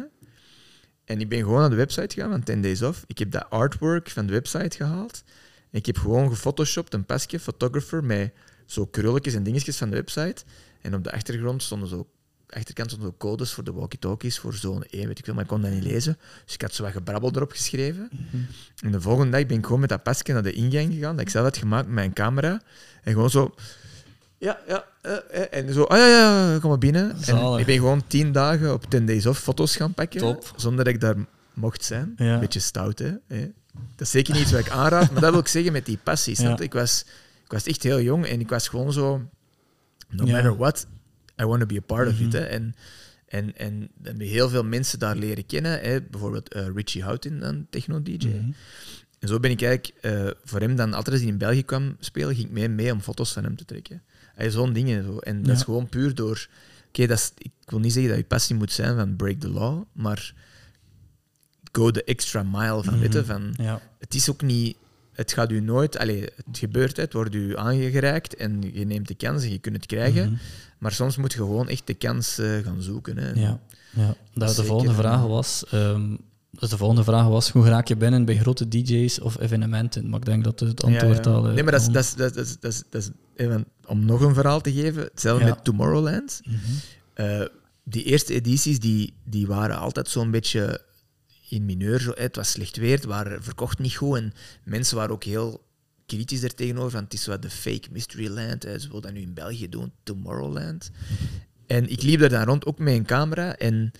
[1.04, 3.04] En ik ben gewoon naar de website gegaan van 10 Days Off.
[3.06, 5.22] Ik heb dat artwork van de website gehaald.
[5.70, 8.32] En ik heb gewoon gefotoshopt een pasje, photographer, met
[8.66, 10.44] zo krulletjes en dingetjes van de website.
[10.80, 12.08] En op de achtergrond stonden zo,
[12.54, 15.48] achterkant stonden zo codes voor de walkie-talkies, voor zone 1, weet ik veel, maar ik
[15.48, 16.18] kon dat niet lezen.
[16.44, 18.10] Dus ik had zo wat gebrabbel erop geschreven.
[18.82, 21.24] En de volgende dag ben ik gewoon met dat pasje naar de ingang gegaan, dat
[21.24, 22.62] ik zelf had gemaakt met mijn camera.
[23.02, 23.54] En gewoon zo...
[24.38, 27.16] Ja, ja, eh, eh, en zo, ah ja, ja, kom maar binnen.
[27.26, 30.52] En ik ben gewoon tien dagen op 10 days off foto's gaan pakken, Top.
[30.56, 31.16] zonder dat ik daar
[31.54, 32.14] mocht zijn.
[32.16, 32.38] Ja.
[32.38, 33.10] Beetje stout, hè.
[33.72, 35.98] Dat is zeker niet iets wat ik aanraad, maar dat wil ik zeggen met die
[36.02, 36.34] passie.
[36.34, 36.64] snap Ja.
[36.64, 37.04] Ik, was,
[37.44, 39.22] ik was echt heel jong en ik was gewoon zo...
[40.08, 40.86] No matter what,
[41.40, 42.26] I want to be a part of it.
[42.26, 42.36] Mhm.
[42.36, 42.42] Hè.
[42.44, 42.74] En,
[43.26, 45.80] en, en dan heb je heel veel mensen daar leren kennen.
[45.80, 46.02] Hè.
[46.02, 48.26] Bijvoorbeeld eh, Richie Houghton, een techno-dj.
[48.26, 48.50] Mhm.
[49.18, 51.96] En zo ben ik eigenlijk eh, voor hem dan altijd als hij in België kwam
[52.00, 54.02] spelen, ging ik mee, mee om foto's van hem te trekken.
[54.34, 55.04] Hij Zo'n dingen.
[55.04, 55.18] Zo.
[55.18, 56.46] En dat is gewoon puur door.
[56.88, 59.48] Oké, dat is ik wil niet zeggen dat je passie moet zijn van break the
[59.50, 60.34] law, maar
[61.72, 63.02] go the extra mile van Mhm.
[63.02, 63.26] weten.
[63.26, 63.80] Van, Ja.
[63.98, 64.76] het is ook niet.
[65.14, 65.98] Het gaat u nooit.
[65.98, 69.76] Allez, het gebeurt, het wordt u aangereikt en je neemt de kans en je kunt
[69.76, 70.24] het krijgen.
[70.24, 70.34] Mhm.
[70.78, 73.16] Maar soms moet je gewoon echt de kans eh, gaan zoeken.
[73.16, 73.30] Hè.
[73.30, 73.60] Ja,
[73.90, 74.16] ja.
[74.34, 75.64] Dat de volgende vraag was...
[75.70, 76.16] ehm,
[76.50, 80.08] dus de volgende vraag was, hoe raak je binnen bij grote DJ's of evenementen?
[80.08, 81.36] Maar ik denk dat het antwoord Ja, ja.
[81.36, 81.46] al...
[81.48, 84.34] eh, Nee, maar dat is, dat is, dat is, dat is, dat om nog een
[84.34, 85.50] verhaal te geven, hetzelfde Ja.
[85.54, 86.40] met Tomorrowland.
[86.44, 86.56] Mhm.
[87.14, 87.40] Eh,
[87.84, 90.80] die eerste edities die, die waren altijd zo'n beetje
[91.48, 92.12] in mineur.
[92.14, 94.16] Het was slecht weer, het waren, verkocht niet goed.
[94.16, 94.32] En
[94.64, 95.64] mensen waren ook heel
[96.06, 96.90] kritisch er tegenover.
[96.90, 98.62] Van, het is wat de fake Mysteryland.
[98.62, 98.78] Hè.
[98.78, 100.90] Ze willen dat nu in België doen, Tomorrowland.
[101.66, 103.56] En ik liep daar dan rond, ook met een camera.
[103.56, 103.92] En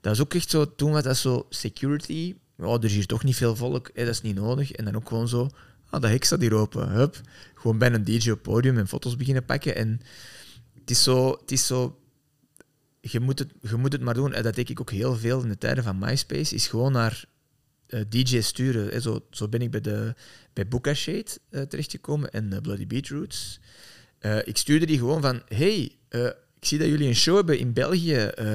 [0.00, 2.34] dat is ook echt zo, toen was dat zo security.
[2.58, 4.72] Oh, er is hier toch niet veel volk, hè, dat is niet nodig.
[4.72, 5.50] En dan ook gewoon zo,
[5.90, 6.88] ah, dat hek staat hier open.
[6.88, 7.20] Hup.
[7.54, 9.76] Gewoon bij een DJ op podium en foto's beginnen pakken.
[9.76, 10.00] En
[10.80, 12.01] het is zo, het is zo
[13.10, 14.32] je moet, het, je moet het maar doen.
[14.32, 16.54] En dat deed ik ook heel veel in de tijden van MySpace.
[16.54, 17.24] Is gewoon naar
[17.86, 18.88] eh, DJ's sturen.
[18.88, 19.00] Hè.
[19.00, 20.14] Zo, zo ben ik bij, de,
[20.52, 23.60] bij Booka Shade eh, terechtgekomen en eh, Bloody Beetroots.
[24.18, 25.42] Eh ik stuurde die gewoon van...
[25.48, 26.26] Hey, eh,
[26.60, 28.14] ik zie dat jullie een show hebben in België.
[28.16, 28.46] Eh,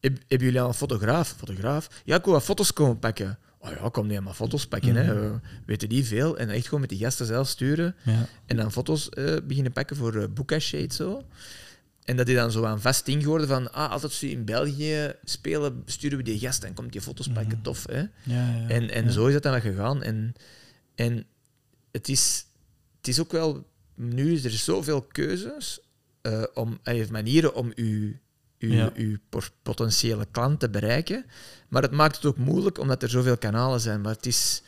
[0.00, 1.34] heb, hebben jullie al een fotograaf?
[1.38, 1.88] Fotograaf?
[2.04, 3.38] Ja, ik wil wat foto's komen pakken.
[3.58, 4.94] Oh ja, kom niet maar foto's pakken.
[4.94, 5.14] hè.
[5.14, 5.24] Mhm.
[5.24, 5.30] Eh,
[5.66, 6.38] weten die veel?
[6.38, 7.94] En echt gewoon met die gasten zelf sturen.
[8.02, 8.26] Ja.
[8.46, 11.24] En dan foto's eh, beginnen pakken voor uh, Shade zo.
[12.04, 15.12] En dat die dan zo aan vast geworden van, ah, altijd als we in België
[15.24, 17.62] spelen, sturen we die gast en komt die foto's pakken, Mhm.
[17.62, 17.98] tof, hè?
[17.98, 19.10] Ja, ja, En, en ja.
[19.10, 20.02] zo is dat dan gegaan.
[20.02, 20.34] En,
[20.94, 21.26] en
[21.92, 22.44] het, is,
[22.96, 25.80] het is ook wel, nu is er zoveel keuzes,
[26.22, 26.80] eh, om,
[27.10, 28.20] manieren om u
[28.58, 31.24] uw, uw por- potentiële klant te bereiken.
[31.68, 34.00] Maar het maakt het ook moeilijk, omdat er zoveel kanalen zijn.
[34.00, 34.62] Maar het is,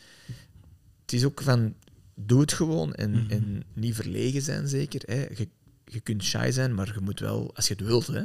[1.01, 1.75] het is ook van,
[2.15, 3.31] doe het gewoon en, Mhm.
[3.31, 5.01] en niet verlegen zijn, zeker.
[5.05, 5.25] Hè.
[5.35, 5.47] Je,
[5.93, 8.23] je kunt shy zijn, maar je moet wel, als je het wilt, hè,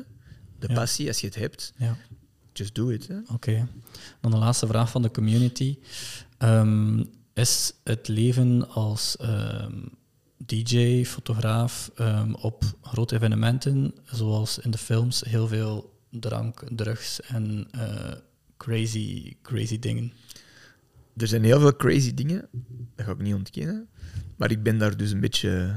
[0.59, 1.97] de passie, als je het hebt, Ja.
[2.53, 3.09] just do it.
[3.33, 3.69] Oké.
[4.21, 5.79] Dan de laatste vraag van de community.
[6.39, 7.05] Ehm,
[7.35, 9.73] is het leven als ehm,
[10.37, 17.69] DJ, fotograaf ehm, op grote evenementen, zoals in de films, heel veel drank, drugs en
[17.71, 18.13] eh,
[18.57, 20.13] crazy, crazy dingen?
[21.17, 22.49] Er zijn heel veel crazy dingen,
[22.97, 23.89] dat ga ik niet ontkennen.
[24.37, 25.75] Maar ik ben daar dus een beetje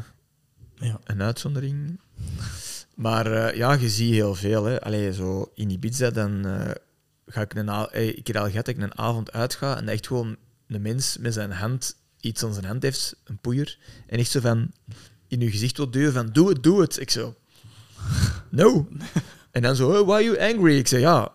[0.82, 1.00] Ja.
[1.04, 2.00] een uitzondering.
[2.96, 4.66] Maar eh, ja, je ziet heel veel.
[4.66, 4.82] Hè.
[4.82, 6.72] Allee, zo in Ibiza, dan eh,
[7.26, 10.08] ga ik een eh, ik heb al gehad dat ik een avond uitga en echt
[10.08, 10.36] gewoon
[10.68, 13.78] een mens met zijn hand iets aan zijn hand heeft, een poeier,
[14.08, 14.72] en echt zo van
[15.28, 17.00] in je gezicht wil duwen van doe het, doe het.
[17.00, 17.36] Ik zo,
[18.50, 18.88] no.
[19.52, 20.78] En dan zo, why are you angry?
[20.78, 21.32] Ik zei, ja,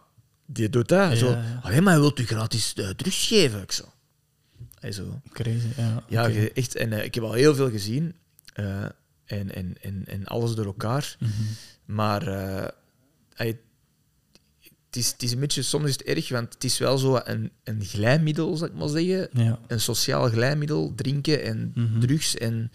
[0.47, 1.11] die doet dat.
[1.11, 1.61] Ja, zo, ja.
[1.63, 3.63] alleen maar wilt u gratis uh, drugs geven?
[3.63, 3.85] Ik zo.
[4.81, 6.05] Hij zo, Crazy, ja.
[6.09, 6.77] ja, echt.
[6.77, 8.15] En ik heb al heel veel gezien.
[9.27, 11.17] En, en, en, en alles door elkaar.
[11.21, 11.31] Mhm.
[11.85, 12.69] Maar eh,
[13.35, 13.59] hij-
[14.61, 17.21] het, is, het is een beetje, soms is het erg, want het is wel zo
[17.25, 19.29] een, een glijmiddel, zal ik maar zeggen.
[19.33, 19.59] Ja.
[19.67, 22.01] Een sociaal glijmiddel, drinken en Mhm.
[22.01, 22.37] drugs.
[22.37, 22.73] En,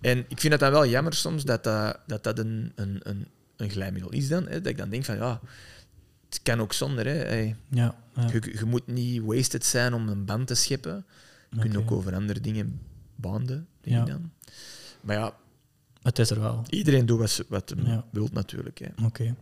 [0.00, 3.26] en ik vind het dan wel jammer soms dat dat, dat, dat een, een, een,
[3.56, 4.46] een glijmiddel is dan.
[4.46, 5.40] Hè, dat ik dan denk van, ja,
[6.28, 7.06] het kan ook zonder.
[7.06, 7.12] Hè.
[7.14, 8.28] Hey, Ja, ja.
[8.32, 11.04] je, je moet niet wasted zijn om een band te scheppen.
[11.50, 12.80] Je kunt ook over andere dingen
[13.14, 14.02] banden, denk Ja.
[14.02, 14.30] ik dan.
[15.00, 15.34] Maar ja,
[16.06, 16.62] Het is er wel.
[16.68, 18.78] iedereen doet wat, wat hem wilt natuurlijk.
[18.78, 19.04] Hè.
[19.06, 19.34] Oké.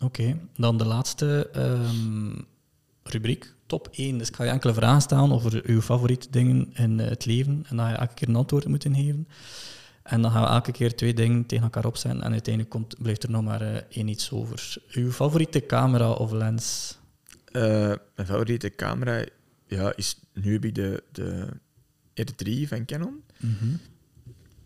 [0.00, 0.38] Oké.
[0.56, 2.40] Dan de laatste ehm,
[3.02, 4.18] rubriek, top 1.
[4.18, 7.64] Dus ik ga je enkele vragen stellen over uw favoriete dingen in eh, het leven.
[7.68, 9.28] En dan ga je elke keer een antwoord moeten geven.
[10.02, 12.22] En dan gaan we elke keer twee dingen tegen elkaar opzetten.
[12.22, 14.76] En uiteindelijk komt, blijft er nog maar eh, één iets over.
[14.90, 16.98] Uw favoriete camera of lens?
[17.44, 17.62] Eh,
[18.14, 19.24] mijn favoriete camera
[19.66, 21.48] ja, is nu heb ik de, de
[22.22, 23.22] R3 van Canon.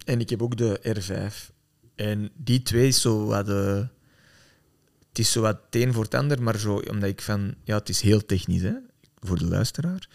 [0.05, 1.51] En ik heb ook de R5.
[1.95, 3.87] En die twee is zo wat de...
[5.09, 7.55] Het is zo wat het een voor het ander, maar zo, omdat ik van...
[7.65, 8.73] Ja, het is heel technisch, hè,
[9.21, 10.09] voor de luisteraar.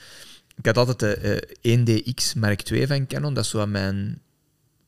[0.55, 1.15] Ik had altijd de
[1.61, 3.33] eh, 1DX Mark II van Canon.
[3.33, 4.21] Dat is zo wat mijn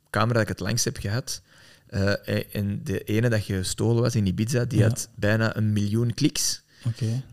[0.10, 1.42] camera dat ik het langst heb gehad.
[1.88, 4.88] Eh, en de ene dat gestolen was in Ibiza, die Ja.
[4.88, 6.62] had bijna een miljoen kliks.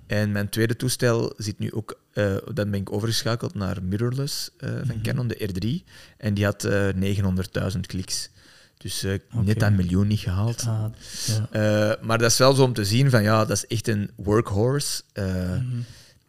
[0.07, 4.71] En mijn tweede toestel zit nu ook, eh, dan ben ik overgeschakeld naar mirrorless eh,
[4.71, 5.03] van Mhm.
[5.03, 5.85] Canon, de R3.
[6.17, 8.31] En die had eh 900.000 kliks.
[8.79, 9.45] Dus eh, Oké.
[9.45, 10.65] net dat miljoen niet gehaald.
[10.67, 10.85] Ah,
[11.27, 11.49] ja.
[11.51, 14.11] Eh, maar dat is wel zo om te zien van ja, dat is echt een
[14.17, 15.03] workhorse.
[15.13, 15.81] Eh, Mhm.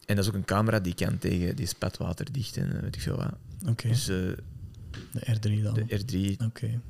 [0.06, 3.02] En dat is ook een camera die kan tegen die spatwaterdicht en eh, weet ik
[3.02, 3.32] veel wat.
[3.70, 4.16] Oké, Dus eh,
[5.12, 5.74] de R3 dan.
[5.74, 6.82] de R3 Oké.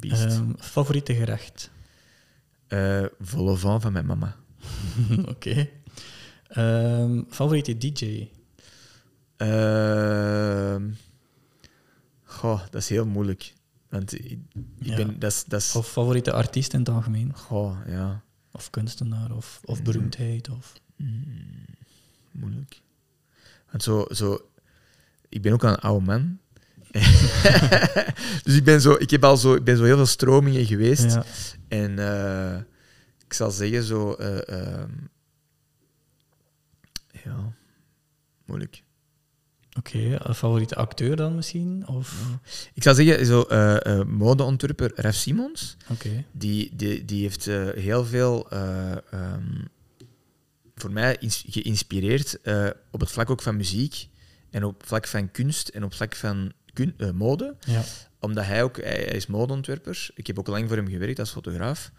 [0.00, 1.70] Ehm, favoriete gerecht?
[2.66, 3.02] Eh
[3.36, 4.36] au vent van mijn mama.
[5.34, 5.68] Oké.
[6.54, 8.28] Ehm, favoriete DJ?
[9.36, 10.90] Ehm,
[12.22, 13.52] goh, dat is heel moeilijk.
[13.88, 14.38] Want ik,
[14.78, 14.96] Ja.
[14.96, 17.34] ben, dat is, Of favoriete artiest in het algemeen?
[17.36, 18.22] goh, ja.
[18.52, 19.30] Of kunstenaar?
[19.36, 20.48] Of, of beroemdheid?
[20.48, 20.72] Of...
[20.96, 21.64] Mm,
[22.30, 22.80] moeilijk.
[23.70, 24.48] Want zo, zo,
[25.28, 26.38] ik ben ook al een oude man.
[28.44, 31.12] dus ik ben, zo, ik, heb al zo, ik ben zo heel veel stromingen geweest.
[31.12, 31.24] Ja.
[31.68, 32.56] En eh,
[33.26, 34.12] ik zal zeggen zo...
[34.12, 34.90] eh, ehm,
[37.24, 37.52] ja,
[38.46, 38.82] moeilijk.
[39.78, 39.98] Oké,
[40.28, 41.88] een favoriete acteur dan misschien?
[41.88, 42.22] Of...
[42.74, 46.24] Ik zal zeggen, zo, eh, eh, modeontwerper Raf Simons, Oké.
[46.32, 49.64] die, die, die heeft eh, heel veel eh, ehm,
[50.74, 54.08] voor mij geïnspireerd eh, op het vlak ook van muziek
[54.50, 57.56] en op het vlak van kunst en op het vlak van kun- eh, mode.
[57.60, 57.82] Ja.
[58.20, 60.10] Omdat hij ook, hij, hij is modeontwerper.
[60.14, 61.90] Ik heb ook lang voor hem gewerkt als fotograaf.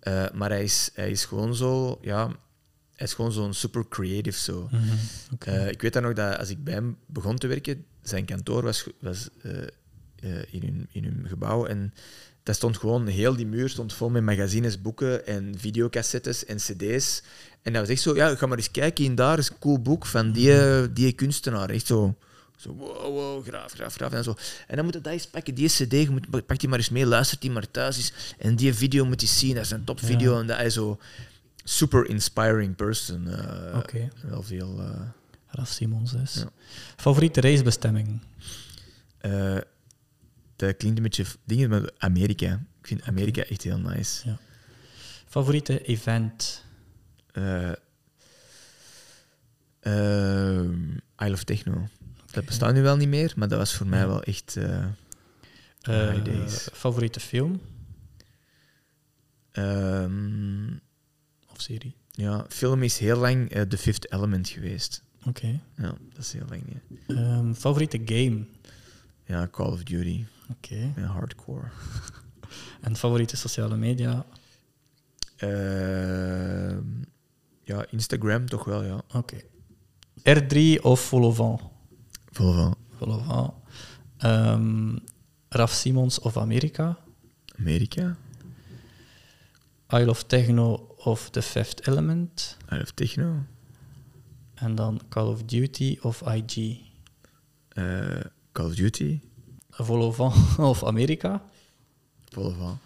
[0.00, 2.30] Eh, maar hij is, hij is gewoon zo, ja,
[2.96, 4.68] hij is gewoon zo'n super creative zo.
[4.70, 4.82] Mhm.
[5.38, 8.62] Eh, ik weet dan nog dat als ik bij hem begon te werken, zijn kantoor
[8.62, 9.62] was, was eh,
[10.16, 11.66] eh, in, hun, in hun gebouw.
[11.66, 11.92] En
[12.42, 17.22] dat stond gewoon, heel die muur stond vol met magazines, boeken en videocassettes en cd's.
[17.62, 19.80] En dat was echt zo, ja, ga maar eens kijken, in daar is een cool
[19.80, 21.70] boek van die, eh, die kunstenaar.
[21.70, 22.14] Echt zo,
[22.56, 24.12] zo wow, wow, graaf, graaf, graaf.
[24.12, 24.34] En, zo.
[24.66, 26.88] en dan moet je dat eens pakken, die cd, je moet, pak die maar eens
[26.88, 28.12] mee, luistert die maar thuis eens.
[28.38, 30.34] En die video moet je zien, dat is een topvideo.
[30.34, 30.40] Ja.
[30.40, 30.98] En dat is zo
[31.68, 33.28] super inspiring person.
[33.28, 34.08] eh, Oké.
[34.22, 34.80] Wel veel...
[34.80, 35.00] eh,
[35.46, 36.34] Raf Simons dus.
[36.34, 36.50] Ja.
[36.96, 38.20] Favoriete reisbestemming?
[39.18, 39.56] Eh,
[40.56, 42.52] dat klinkt een beetje dingen met Amerika.
[42.80, 44.36] Ik vind Amerika echt heel nice.
[45.28, 46.64] Favoriete event?
[47.32, 47.72] Eh
[49.80, 50.90] ehm,
[51.22, 51.88] I Love Techno.
[52.30, 54.06] Dat bestaat nu wel niet meer, maar dat was voor mij Ja.
[54.06, 54.56] wel echt
[56.72, 57.60] favoriete film?
[59.52, 60.66] ehm,
[61.56, 61.94] Of serie.
[62.10, 65.02] Ja, film is heel lang eh, The Fifth Element geweest.
[65.26, 65.60] Oké.
[65.76, 66.62] Ja, dat is heel lang.
[66.68, 68.46] Ja, Ehm, favoriete game?
[69.24, 70.24] ja Call of Duty.
[70.50, 70.92] Oké.
[70.96, 71.68] Ja, hardcore.
[72.80, 74.26] En favoriete sociale media?
[75.36, 76.82] Ehm,
[77.62, 79.02] ja, Instagram toch wel, ja.
[79.14, 79.36] Oké.
[80.22, 81.60] R3 of Volovent?
[82.32, 83.54] Vol van.
[84.18, 84.96] Ehm,
[85.48, 86.98] Raf Simons of Amerika?
[87.58, 88.16] Amerika.
[89.90, 92.56] Isle of Techno of The Fifth Element?
[92.72, 93.46] I of Techno.
[94.54, 96.80] En dan Call of Duty of IG?
[97.68, 98.20] Eh,
[98.52, 99.20] Call of Duty.
[99.70, 101.42] Volovent of Amerika?
[102.28, 102.78] Vol van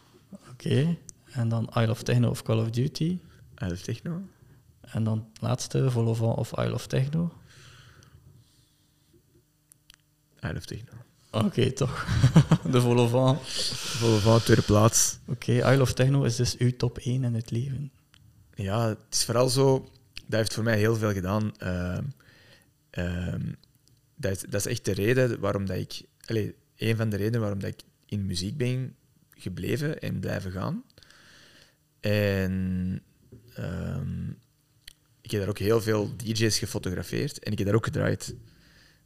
[0.50, 0.96] Oké.
[1.32, 3.18] En dan Isle of Techno of Call of Duty?
[3.62, 4.22] I of Techno.
[4.80, 7.32] En dan het laatste, Volovent of Isle of Techno?
[10.44, 10.92] I of Techno.
[11.30, 12.06] Oké, toch.
[12.72, 13.40] De Volovent.
[13.42, 15.18] Vol van tweede plaats.
[15.26, 17.92] Oké, Isle of Techno is dus uw top 1 in het leven.
[18.54, 19.90] Ja, het is vooral zo.
[20.26, 21.56] Dat heeft voor mij heel veel gedaan.
[21.58, 22.04] Ehm,
[22.90, 23.52] ehm,
[24.14, 26.02] dat, is, dat is echt de reden waarom dat ik.
[26.26, 28.94] Allee, een van de redenen waarom dat ik in muziek ben
[29.30, 30.84] gebleven en blijven gaan.
[32.00, 33.02] En
[33.54, 34.28] ehm,
[35.20, 38.34] ik heb daar ook heel veel DJ's gefotografeerd en ik heb daar ook gedraaid.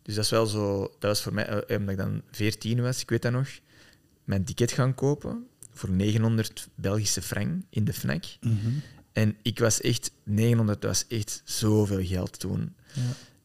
[0.02, 0.80] Dus dat is wel zo.
[0.80, 3.48] Dat was voor mij, eh, omdat ik dan 14 was, ik weet dat nog,
[4.24, 8.24] mijn ticket gaan kopen voor 900 Belgische frank in de FNAC.
[9.14, 12.74] En ik was echt, 900 dat was echt zoveel geld toen.
[12.92, 13.00] Ja.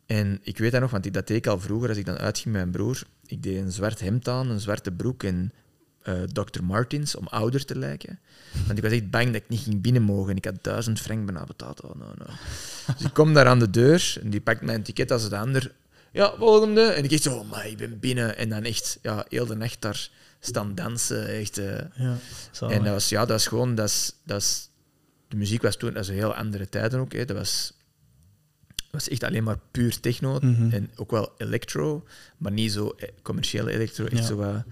[0.05, 2.17] En ik weet dat nog, want ik- dat deed ik al vroeger als ik dan
[2.17, 3.01] uitging met mijn broer.
[3.25, 5.53] Ik deed een zwart hemd aan, een zwarte broek en
[6.01, 6.63] eh, Dr.
[6.63, 8.19] Martens om ouder te lijken.
[8.65, 10.29] Want ik was echt bang dat ik niet ging binnen mogen.
[10.31, 11.81] En ik had duizend frank bijna betaald.
[11.81, 12.25] Oh, no, no.
[12.97, 15.75] Dus ik kom daar aan de deur en die pakt mijn ticket als de ander.
[16.11, 16.81] Ja, volgende.
[16.81, 18.37] En ik echt zo, oh, maar ik ben binnen.
[18.37, 20.09] En dan echt, ja, heel de nacht daar
[20.39, 21.27] staan dansen.
[21.27, 21.65] Echt, eh,
[21.95, 22.17] Ja,
[22.69, 24.68] en dat was, ja, dat was gewoon, dat is, dat is,
[25.29, 27.13] de muziek was toen, dat is een heel andere tijden ook.
[27.13, 27.25] Hè.
[27.25, 27.73] Dat was,
[28.91, 30.69] was echt alleen maar puur techno Mhm.
[30.71, 32.05] en ook wel electro,
[32.37, 34.05] maar niet zo eh, commerciële electro.
[34.05, 34.23] Echt Ja.
[34.23, 34.63] zo, wat-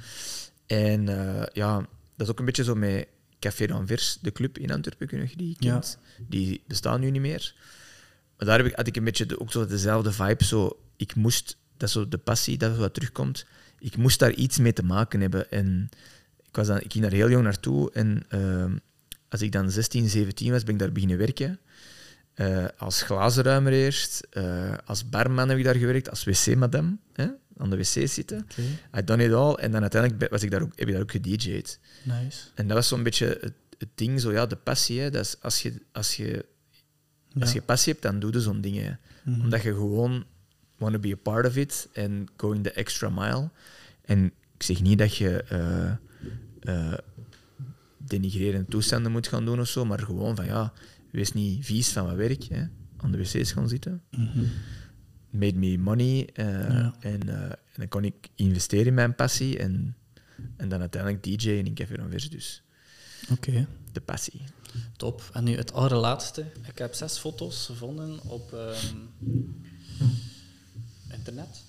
[0.66, 1.76] en eh, ja,
[2.16, 3.08] dat is ook een beetje zo met
[3.40, 5.72] Café d'Anvers, de club in Antwerpen, kun je die Ja.
[5.72, 5.98] kent.
[6.28, 7.54] Die bestaan nu niet meer.
[8.38, 10.44] Maar daar heb ik, had ik een beetje de, ook zo dezelfde vibe.
[10.44, 13.46] Zo, ik moest, dat is zo de passie dat wat terugkomt.
[13.80, 15.52] Ik moest daar iets mee te maken hebben.
[15.52, 15.90] En
[16.48, 17.92] ik, was dan, ik ging daar heel jong naartoe.
[17.92, 18.78] En ehm,
[19.30, 21.60] als ik dan 16, 17 was, ben ik daar beginnen werken.
[22.34, 24.28] Eh, als glazenruimer eerst.
[24.30, 26.10] eh, als barman heb ik daar gewerkt.
[26.10, 26.98] Als wc-madame.
[27.14, 28.48] Hè, aan de wc zitten.
[28.98, 29.54] I done it all.
[29.54, 31.80] En dan uiteindelijk was ik daar ook, heb ik daar ook gedj'd.
[32.04, 32.40] nice.
[32.56, 35.00] En dat was zo'n beetje het, het ding, zo, ja, de passie.
[35.00, 36.46] Hè, dat is als, je, als, je,
[37.40, 39.00] als je passie hebt, dan doe je zo'n dingen.
[39.24, 39.42] Mhm.
[39.42, 40.26] Omdat je gewoon
[40.78, 43.50] want to be a part of it en going the extra mile.
[44.02, 45.44] En ik zeg niet dat je
[46.60, 46.94] eh,
[48.10, 50.74] denigrerende toestanden moet gaan doen of zo, maar gewoon van ja,
[51.12, 52.44] wees niet vies van wat werk.
[52.44, 52.64] Hè.
[52.98, 54.02] Aan de wc's gaan zitten.
[54.12, 54.44] Mhm.
[55.30, 56.30] Made me money.
[56.34, 56.96] eh, Ja.
[57.00, 59.96] en, eh, en dan kon ik investeren in mijn passie en,
[60.58, 62.30] en dan uiteindelijk DJ in Café Anvers.
[62.30, 62.64] Dus
[63.32, 64.42] Oké, de passie.
[64.98, 65.30] top.
[65.34, 66.46] En nu het allerlaatste.
[66.68, 68.96] Ik heb zes foto's gevonden op ehm,
[71.12, 71.64] internet.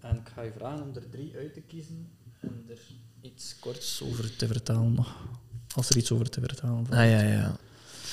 [0.00, 2.08] En ik ga je vragen om er drie uit te kiezen
[2.40, 2.78] en er
[3.20, 5.16] iets korts over te vertellen nog.
[5.74, 6.90] Als er iets over te vertellen valt.
[7.00, 7.56] Ah ja, ja.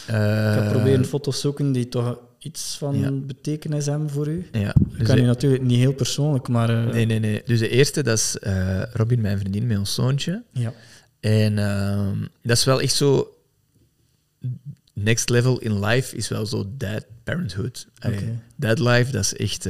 [0.08, 3.12] Ik ga Eh, proberen foto's zoeken die toch iets van ja.
[3.12, 4.48] betekenis hebben voor u.
[4.52, 6.70] Ja, Ik dus kan u natuurlijk niet heel persoonlijk, maar...
[6.70, 7.42] eh, Nee, nee, nee.
[7.46, 10.44] Dus de eerste, dat is eh, Robin, mijn vriendin, met ons zoontje.
[10.52, 10.74] Ja.
[11.20, 13.34] En ehm, dat is wel echt zo...
[14.94, 17.88] Next level in life is wel zo dad parenthood.
[18.06, 18.42] Oké.
[18.56, 19.68] Dad life, dat is echt...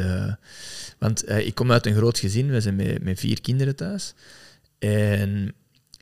[0.98, 2.50] want ik kom uit een groot gezin.
[2.52, 4.14] We zijn met, met vier kinderen thuis.
[4.80, 5.54] En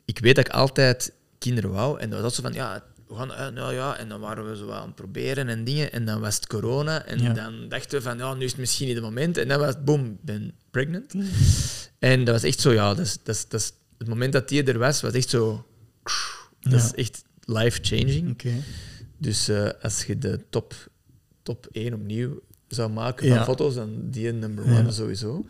[0.04, 2.00] ik weet dat ik altijd kinderen wou.
[2.00, 3.96] En dat was zo van, ja, we gaan uit, nou ja.
[3.96, 5.92] En dan waren we zo aan het proberen en dingen.
[5.92, 7.04] En dan was het corona.
[7.04, 7.32] En Ja.
[7.32, 9.36] dan dachten we van, ja, nu is het misschien niet het moment.
[9.36, 11.14] En dan was het, boom, ben pregnant.
[11.98, 14.48] En dat was echt zo, ja, dat is, dat is, dat is, het moment dat
[14.48, 15.66] die er was, was echt zo...
[16.60, 16.94] Dat is Ja.
[16.94, 18.42] echt life-changing.
[19.18, 20.74] Dus eh, als je de top,
[21.42, 23.34] top 1 opnieuw zou maken Ja.
[23.36, 25.46] van foto's, dan die number one sowieso.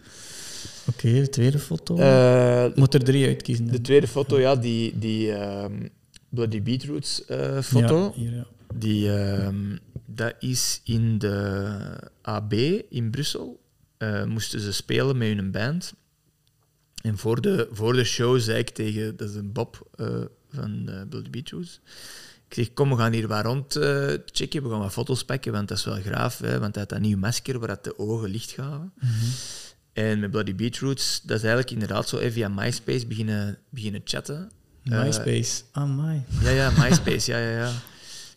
[0.89, 1.97] Oké, de tweede foto.
[1.97, 3.67] Eh, Moet er drie uitkiezen.
[3.67, 5.87] de tweede foto, ja, die, die ehm,
[6.29, 8.13] Bloody Beetroots eh, foto.
[8.15, 8.47] Ja, hier, ja.
[8.75, 9.77] Die, ehm,
[10.07, 11.77] dat is in de
[12.23, 12.53] AB
[12.91, 13.61] in Brussel.
[13.97, 15.95] Eh, moesten ze spelen met hun band.
[17.03, 19.89] En voor de, voor de show zei ik tegen, dat is een Bob
[20.51, 21.81] van uh, Bloody Beetroots.
[22.49, 23.73] Ik zeg, kom, we gaan hier wat rond
[24.25, 24.63] checken.
[24.63, 26.39] We gaan wat foto's pakken, want dat is wel graaf.
[26.39, 28.93] Hè, want hij had dat nieuw masker waar dat de ogen licht gaven.
[29.99, 34.51] En met Bloody Beetroots, dat is eigenlijk inderdaad zo even via MySpace beginnen, beginnen chatten.
[34.85, 35.63] Eh, MySpace.
[35.73, 36.25] Ah, my.
[36.43, 37.73] ja, ja, MySpace, ja, ja, ja.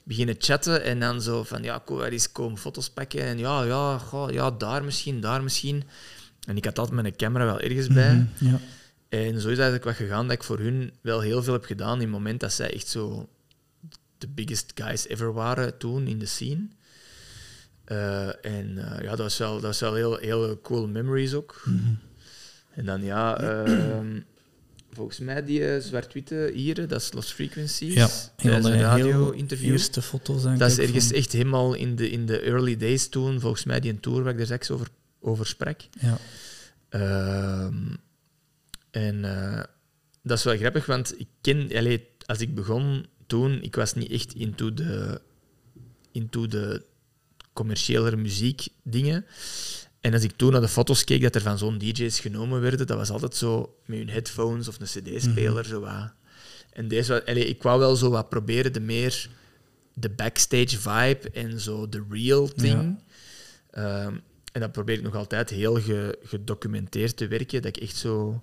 [0.03, 3.21] beginnen chatten en dan zo van, ja, kom eens komen foto's pakken.
[3.21, 5.83] En ja, ja, goh, ja, daar misschien, daar misschien.
[6.47, 8.13] En ik had altijd mijn camera wel ergens bij.
[8.13, 8.59] Mhm, Ja.
[9.09, 11.95] En zo is eigenlijk wat gegaan dat ik voor hun wel heel veel heb gedaan
[11.95, 13.29] in het moment dat zij echt zo
[14.17, 16.67] de biggest guys ever waren toen in de scene.
[17.91, 21.63] Eh, en eh, ja, dat was wel, dat was wel heel, heel cool memories ook.
[22.73, 24.19] En dan ja, ehm,
[24.91, 27.93] volgens mij die eh, zwart-witte hier, dat is Lost Frequencies.
[27.93, 29.71] Ja, een heel radio-interview.
[29.71, 33.39] eerste foto's Dat is ergens van- echt helemaal in de, in de early days toen,
[33.39, 34.87] volgens mij die een tour waar ik daar straks over,
[35.19, 35.81] over sprak.
[35.99, 36.17] Ja.
[36.89, 37.95] Ehm,
[38.91, 39.21] en
[40.23, 44.11] dat is wel grappig, want ik ken, allee, als ik begon toen, ik was niet
[44.11, 45.21] echt into de,
[46.11, 46.89] into de
[47.53, 49.25] commerciële muziekdingen.
[49.99, 52.87] En als ik toen naar de foto's keek dat er van zo'n DJ's genomen werden,
[52.87, 55.65] dat was altijd zo met hun headphones of een CD-speler.
[55.65, 56.13] zo wat.
[56.73, 59.29] En deze, allee, ik wou wel zo wat proberen de meer
[59.93, 62.99] de backstage vibe en zo de real thing.
[63.71, 64.15] Ehm,
[64.51, 67.61] en dat probeer ik nog altijd heel ge- gedocumenteerd te werken.
[67.61, 68.41] Dat ik echt zo.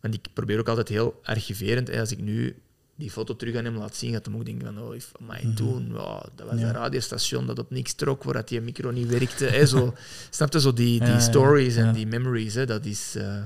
[0.00, 1.88] Want ik probeer ook altijd heel archiverend.
[1.88, 2.56] hè, Als ik nu
[2.98, 5.54] die foto terug aan hem laat zien, gaat hem ook denken van, oh, if- amai,
[5.54, 6.58] toen, ja, dat was Mhm.
[6.58, 6.68] Ja.
[6.68, 9.44] een radiostation dat op niks trok, waar dat die micro niet werkte.
[9.44, 9.94] Hè, zo,
[10.30, 13.14] snap je, zo die, die Ja, ja, stories en die memories, hè, dat is...
[13.16, 13.42] eh,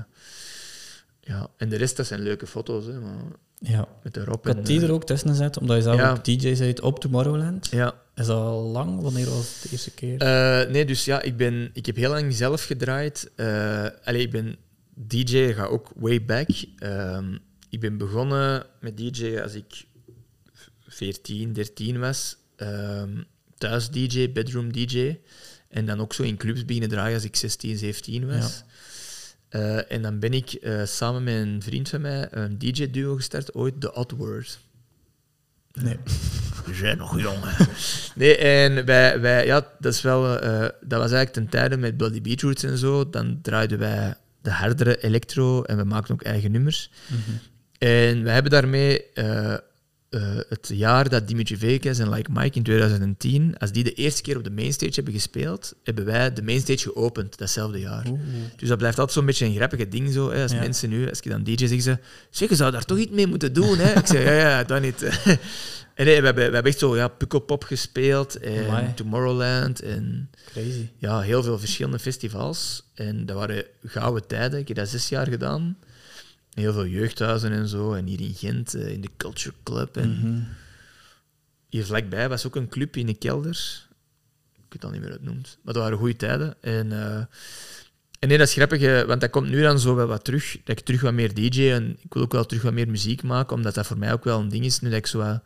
[1.21, 3.23] ja, en de rest, dat zijn leuke foto's, hè, maar
[3.59, 3.87] ja.
[4.03, 6.57] met de Rob en, die eh, er ook tussen gezet, omdat je zelf ook DJ
[6.57, 7.67] bent op Tomorrowland.
[7.71, 9.01] Ja, Is dat al lang?
[9.01, 10.17] Wanneer was het de eerste keer?
[10.21, 13.31] Eh, nee, dus ja, ik, ben, ik heb heel lang zelf gedraaid.
[13.35, 14.55] Eh allee, ik ben
[14.93, 16.49] DJ, ik ga ook way back.
[16.77, 17.37] Ehm,
[17.73, 19.85] ik ben begonnen met DJ als ik
[20.87, 22.37] 14, 13 was.
[22.55, 23.21] Ehm,
[23.57, 25.17] thuis DJ, bedroom DJ.
[25.69, 28.63] En dan ook zo in clubs beginnen draaien als ik 16, 17 was.
[29.49, 33.53] Eh, en dan ben ik eh, samen met een vriend van mij een DJ-duo gestart,
[33.53, 34.59] ooit The Odd Word.
[35.73, 35.97] nee.
[36.65, 37.37] We zijn nog jong.
[38.15, 41.97] Nee, en wij, wij, ja, dat, is wel, eh, dat was eigenlijk ten tijde met
[41.97, 43.09] Bloody Beetroots en zo.
[43.09, 46.89] Dan draaiden wij de hardere electro en we maakten ook eigen nummers.
[47.87, 49.59] En we hebben daarmee eh, eh,
[50.49, 54.37] het jaar dat Dimitri Vegas en Like Mike in 2010, als die de eerste keer
[54.37, 58.05] op de mainstage hebben gespeeld, hebben wij de mainstage geopend datzelfde jaar.
[58.57, 60.31] Dus dat blijft altijd zo'n beetje een grappige ding zo.
[60.31, 60.41] Hè.
[60.41, 60.59] Als Ja.
[60.59, 61.97] mensen nu, als ik dan DJ zeg, ze,
[62.29, 63.77] zeg, je zou daar toch iets mee moeten doen.
[63.77, 63.99] Hè?
[63.99, 65.01] Ik zeg, ja, ja, dat niet.
[65.95, 68.93] en nee, we hebben, we hebben echt zo ja, Pukkelpop gespeeld en Amai.
[68.93, 70.87] Tomorrowland en Crazy.
[70.97, 72.83] ja, heel veel verschillende festivals.
[72.93, 74.59] En dat waren gouden tijden.
[74.59, 75.77] Ik heb dat zes jaar gedaan.
[76.53, 77.93] Heel veel jeugdhuizen en zo.
[77.93, 79.97] En hier in Gent, eh, in de Culture Club.
[79.97, 80.41] En Mhm.
[81.69, 83.87] hier vlakbij was ook een club in de kelder.
[84.55, 85.57] Ik weet al niet meer hoe het noemt.
[85.63, 86.55] Maar dat waren goede tijden.
[86.61, 87.15] En, eh,
[88.19, 90.57] en nee, dat is grappig, eh, want dat komt nu dan zo wel wat terug.
[90.63, 93.23] Dat ik terug wat meer DJ en ik wil ook wel terug wat meer muziek
[93.23, 94.79] maken, omdat dat voor mij ook wel een ding is.
[94.79, 95.43] Nu dat ik zo wat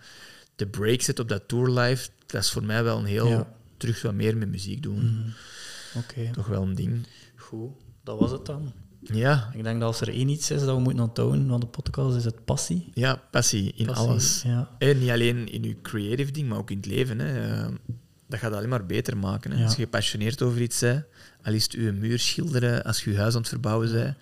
[0.55, 3.53] de break zet op dat tourlife, dat is voor mij wel een heel Ja.
[3.77, 5.05] terug wat meer met muziek doen.
[5.05, 5.29] Mhm.
[5.99, 7.07] Oké, Toch wel een ding.
[7.35, 7.71] goed.
[8.03, 8.73] Dat was het dan.
[9.13, 11.65] Ja, Ik denk dat als er één iets is dat we moeten onthouden van de
[11.65, 12.89] podcast, is het passie.
[12.93, 14.41] ja passie in Passie, alles.
[14.45, 14.69] Ja.
[14.77, 17.19] En niet alleen in je creative ding, maar ook in het leven.
[17.19, 17.61] Hè.
[17.63, 17.67] Eh,
[18.27, 19.51] dat gaat alleen maar beter maken.
[19.51, 19.57] Hè.
[19.57, 19.63] Ja.
[19.63, 21.05] Als je gepassioneerd over iets bent,
[21.43, 24.15] al is het je muur schilderen, als je je huis aan het verbouwen bent,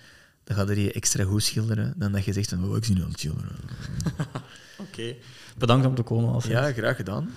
[0.44, 2.96] dan gaat er je extra goed schilderen dan dat je zegt, van, oh, ik zie
[2.96, 3.56] nu aan het schilderen.
[4.88, 5.16] Oké.
[5.58, 6.34] Bedankt om te komen.
[6.34, 6.52] Alfred.
[6.52, 7.30] Ja, graag gedaan.